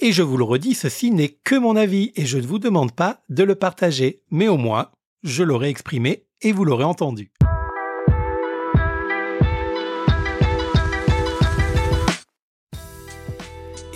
Et 0.00 0.12
je 0.12 0.22
vous 0.22 0.36
le 0.36 0.44
redis, 0.44 0.74
ceci 0.74 1.12
n'est 1.12 1.38
que 1.44 1.54
mon 1.54 1.76
avis 1.76 2.12
et 2.16 2.26
je 2.26 2.36
ne 2.36 2.46
vous 2.46 2.58
demande 2.58 2.92
pas 2.92 3.22
de 3.28 3.44
le 3.44 3.54
partager, 3.54 4.22
mais 4.30 4.48
au 4.48 4.56
moins, 4.56 4.90
je 5.24 5.42
l'aurai 5.42 5.70
exprimé 5.70 6.26
et 6.42 6.52
vous 6.52 6.64
l'aurez 6.64 6.84
entendu. 6.84 7.32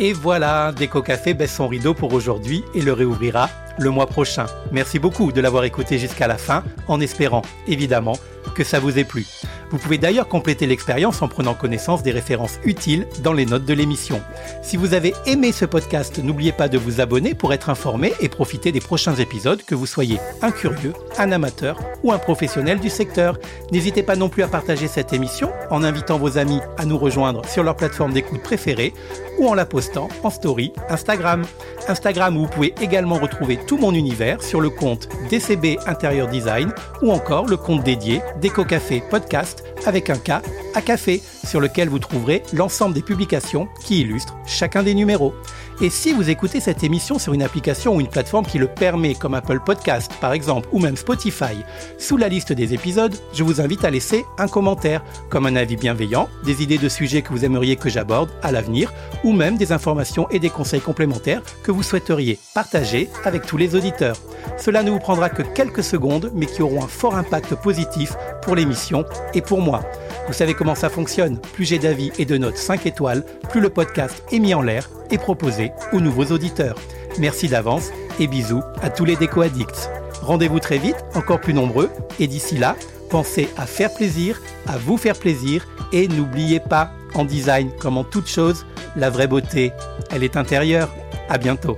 Et 0.00 0.12
voilà, 0.12 0.72
Déco 0.72 1.02
Café 1.02 1.34
baisse 1.34 1.54
son 1.54 1.68
rideau 1.68 1.92
pour 1.92 2.14
aujourd'hui 2.14 2.64
et 2.74 2.80
le 2.80 2.92
réouvrira 2.92 3.50
le 3.78 3.90
mois 3.90 4.06
prochain. 4.06 4.46
Merci 4.72 4.98
beaucoup 4.98 5.32
de 5.32 5.40
l'avoir 5.40 5.64
écouté 5.64 5.98
jusqu'à 5.98 6.28
la 6.28 6.38
fin, 6.38 6.64
en 6.86 7.00
espérant, 7.00 7.42
évidemment, 7.66 8.16
que 8.54 8.64
ça 8.64 8.80
vous 8.80 8.98
ait 8.98 9.04
plu. 9.04 9.26
Vous 9.70 9.78
pouvez 9.78 9.98
d'ailleurs 9.98 10.28
compléter 10.28 10.66
l'expérience 10.66 11.20
en 11.20 11.28
prenant 11.28 11.54
connaissance 11.54 12.02
des 12.02 12.10
références 12.10 12.58
utiles 12.64 13.06
dans 13.22 13.32
les 13.32 13.44
notes 13.44 13.64
de 13.64 13.74
l'émission. 13.74 14.22
Si 14.62 14.76
vous 14.76 14.94
avez 14.94 15.14
aimé 15.26 15.52
ce 15.52 15.64
podcast, 15.64 16.18
n'oubliez 16.22 16.52
pas 16.52 16.68
de 16.68 16.78
vous 16.78 17.00
abonner 17.00 17.34
pour 17.34 17.52
être 17.52 17.68
informé 17.68 18.12
et 18.20 18.28
profiter 18.28 18.72
des 18.72 18.80
prochains 18.80 19.16
épisodes, 19.16 19.62
que 19.62 19.74
vous 19.74 19.86
soyez 19.86 20.18
un 20.42 20.50
curieux, 20.50 20.94
un 21.18 21.32
amateur 21.32 21.78
ou 22.02 22.12
un 22.12 22.18
professionnel 22.18 22.78
du 22.80 22.88
secteur. 22.88 23.38
N'hésitez 23.70 24.02
pas 24.02 24.16
non 24.16 24.28
plus 24.28 24.42
à 24.42 24.48
partager 24.48 24.88
cette 24.88 25.12
émission 25.12 25.52
en 25.70 25.84
invitant 25.84 26.18
vos 26.18 26.38
amis 26.38 26.60
à 26.78 26.84
nous 26.84 26.98
rejoindre 26.98 27.44
sur 27.46 27.62
leur 27.62 27.76
plateforme 27.76 28.12
d'écoute 28.12 28.42
préférée 28.42 28.94
ou 29.38 29.48
en 29.48 29.54
la 29.54 29.66
postant 29.66 30.08
en 30.22 30.30
story 30.30 30.72
Instagram. 30.88 31.44
Instagram 31.88 32.36
où 32.36 32.40
vous 32.40 32.48
pouvez 32.48 32.74
également 32.80 33.16
retrouver 33.16 33.58
tout 33.66 33.78
mon 33.78 33.94
univers 33.94 34.42
sur 34.42 34.60
le 34.60 34.70
compte 34.70 35.08
DCB 35.30 35.78
Intérieur 35.86 36.28
Design 36.28 36.72
ou 37.02 37.12
encore 37.12 37.46
le 37.46 37.56
compte 37.56 37.84
dédié 37.84 38.20
Déco 38.40 38.64
Café 38.64 39.02
Podcast 39.10 39.64
avec 39.86 40.10
un 40.10 40.18
K 40.18 40.42
à 40.74 40.82
café 40.82 41.22
sur 41.44 41.60
lequel 41.60 41.88
vous 41.88 41.98
trouverez 41.98 42.42
l'ensemble 42.52 42.94
des 42.94 43.02
publications 43.02 43.68
qui 43.84 44.00
illustrent 44.00 44.36
chacun 44.46 44.82
des 44.82 44.94
numéros. 44.94 45.32
Et 45.80 45.90
si 45.90 46.12
vous 46.12 46.28
écoutez 46.28 46.58
cette 46.58 46.82
émission 46.82 47.20
sur 47.20 47.34
une 47.34 47.42
application 47.42 47.94
ou 47.94 48.00
une 48.00 48.08
plateforme 48.08 48.44
qui 48.44 48.58
le 48.58 48.66
permet, 48.66 49.14
comme 49.14 49.34
Apple 49.34 49.60
Podcast 49.64 50.10
par 50.20 50.32
exemple, 50.32 50.68
ou 50.72 50.80
même 50.80 50.96
Spotify, 50.96 51.62
sous 51.98 52.16
la 52.16 52.28
liste 52.28 52.52
des 52.52 52.74
épisodes, 52.74 53.14
je 53.32 53.44
vous 53.44 53.60
invite 53.60 53.84
à 53.84 53.90
laisser 53.90 54.24
un 54.38 54.48
commentaire, 54.48 55.04
comme 55.30 55.46
un 55.46 55.54
avis 55.54 55.76
bienveillant, 55.76 56.28
des 56.44 56.64
idées 56.64 56.78
de 56.78 56.88
sujets 56.88 57.22
que 57.22 57.30
vous 57.32 57.44
aimeriez 57.44 57.76
que 57.76 57.88
j'aborde 57.88 58.28
à 58.42 58.50
l'avenir, 58.50 58.92
ou 59.22 59.32
même 59.32 59.56
des 59.56 59.70
informations 59.70 60.28
et 60.30 60.40
des 60.40 60.50
conseils 60.50 60.80
complémentaires 60.80 61.42
que 61.62 61.70
vous 61.70 61.84
souhaiteriez 61.84 62.40
partager 62.54 63.08
avec 63.24 63.46
tous 63.46 63.56
les 63.56 63.76
auditeurs. 63.76 64.16
Cela 64.56 64.82
ne 64.82 64.90
vous 64.90 64.98
prendra 64.98 65.30
que 65.30 65.42
quelques 65.42 65.84
secondes, 65.84 66.32
mais 66.34 66.46
qui 66.46 66.60
auront 66.60 66.82
un 66.82 66.88
fort 66.88 67.14
impact 67.14 67.54
positif 67.54 68.14
pour 68.42 68.56
l'émission 68.56 69.04
et 69.32 69.42
pour 69.42 69.60
moi. 69.60 69.82
Vous 70.28 70.34
savez 70.34 70.52
comment 70.52 70.74
ça 70.74 70.90
fonctionne. 70.90 71.40
Plus 71.54 71.64
j'ai 71.64 71.78
d'avis 71.78 72.12
et 72.18 72.26
de 72.26 72.36
notes 72.36 72.58
5 72.58 72.84
étoiles, 72.84 73.24
plus 73.48 73.62
le 73.62 73.70
podcast 73.70 74.22
est 74.30 74.38
mis 74.38 74.52
en 74.52 74.60
l'air 74.60 74.90
et 75.10 75.16
proposé 75.16 75.72
aux 75.94 76.00
nouveaux 76.00 76.26
auditeurs. 76.26 76.76
Merci 77.18 77.48
d'avance 77.48 77.88
et 78.20 78.26
bisous 78.26 78.62
à 78.82 78.90
tous 78.90 79.06
les 79.06 79.16
déco-addicts. 79.16 79.88
Rendez-vous 80.20 80.60
très 80.60 80.76
vite, 80.76 81.02
encore 81.14 81.40
plus 81.40 81.54
nombreux, 81.54 81.88
et 82.20 82.26
d'ici 82.26 82.58
là, 82.58 82.76
pensez 83.08 83.48
à 83.56 83.64
faire 83.64 83.92
plaisir, 83.94 84.38
à 84.66 84.76
vous 84.76 84.98
faire 84.98 85.18
plaisir, 85.18 85.66
et 85.94 86.08
n'oubliez 86.08 86.60
pas, 86.60 86.92
en 87.14 87.24
design 87.24 87.70
comme 87.80 87.96
en 87.96 88.04
toute 88.04 88.28
chose, 88.28 88.66
la 88.96 89.08
vraie 89.08 89.28
beauté, 89.28 89.72
elle 90.10 90.24
est 90.24 90.36
intérieure. 90.36 90.90
À 91.30 91.38
bientôt. 91.38 91.76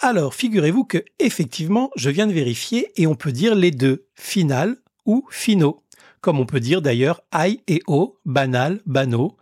Alors, 0.00 0.34
figurez-vous 0.34 0.84
que 0.84 1.04
effectivement, 1.18 1.90
je 1.96 2.08
viens 2.10 2.28
de 2.28 2.32
vérifier 2.32 2.92
et 2.96 3.06
on 3.08 3.16
peut 3.16 3.32
dire 3.32 3.56
les 3.56 3.72
deux, 3.72 4.06
final 4.14 4.76
ou 5.06 5.26
finaux, 5.30 5.82
comme 6.20 6.38
on 6.38 6.46
peut 6.46 6.60
dire 6.60 6.82
d'ailleurs 6.82 7.22
aïe 7.32 7.60
et 7.66 7.82
eau, 7.88 8.16
banal, 8.24 8.80
banaux, 8.86 9.36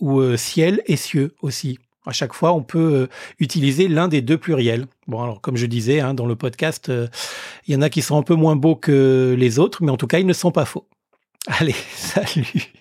ou 0.00 0.20
euh, 0.20 0.36
ciel 0.36 0.82
et 0.86 0.96
cieux 0.96 1.34
aussi. 1.40 1.78
À 2.04 2.12
chaque 2.12 2.34
fois, 2.34 2.52
on 2.52 2.62
peut 2.62 2.92
euh, 2.94 3.06
utiliser 3.38 3.88
l'un 3.88 4.08
des 4.08 4.20
deux 4.20 4.36
pluriels. 4.36 4.86
Bon, 5.06 5.22
alors 5.22 5.40
comme 5.40 5.56
je 5.56 5.66
disais 5.66 6.00
hein, 6.00 6.12
dans 6.12 6.26
le 6.26 6.36
podcast, 6.36 6.88
euh, 6.88 7.06
il 7.66 7.74
y 7.74 7.76
en 7.76 7.82
a 7.82 7.88
qui 7.88 8.02
sont 8.02 8.18
un 8.18 8.22
peu 8.22 8.34
moins 8.34 8.56
beaux 8.56 8.76
que 8.76 9.34
les 9.38 9.58
autres, 9.58 9.82
mais 9.82 9.92
en 9.92 9.96
tout 9.96 10.08
cas, 10.08 10.18
ils 10.18 10.26
ne 10.26 10.32
sont 10.32 10.50
pas 10.50 10.64
faux. 10.66 10.86
Allez, 11.46 11.76
salut 11.94 12.72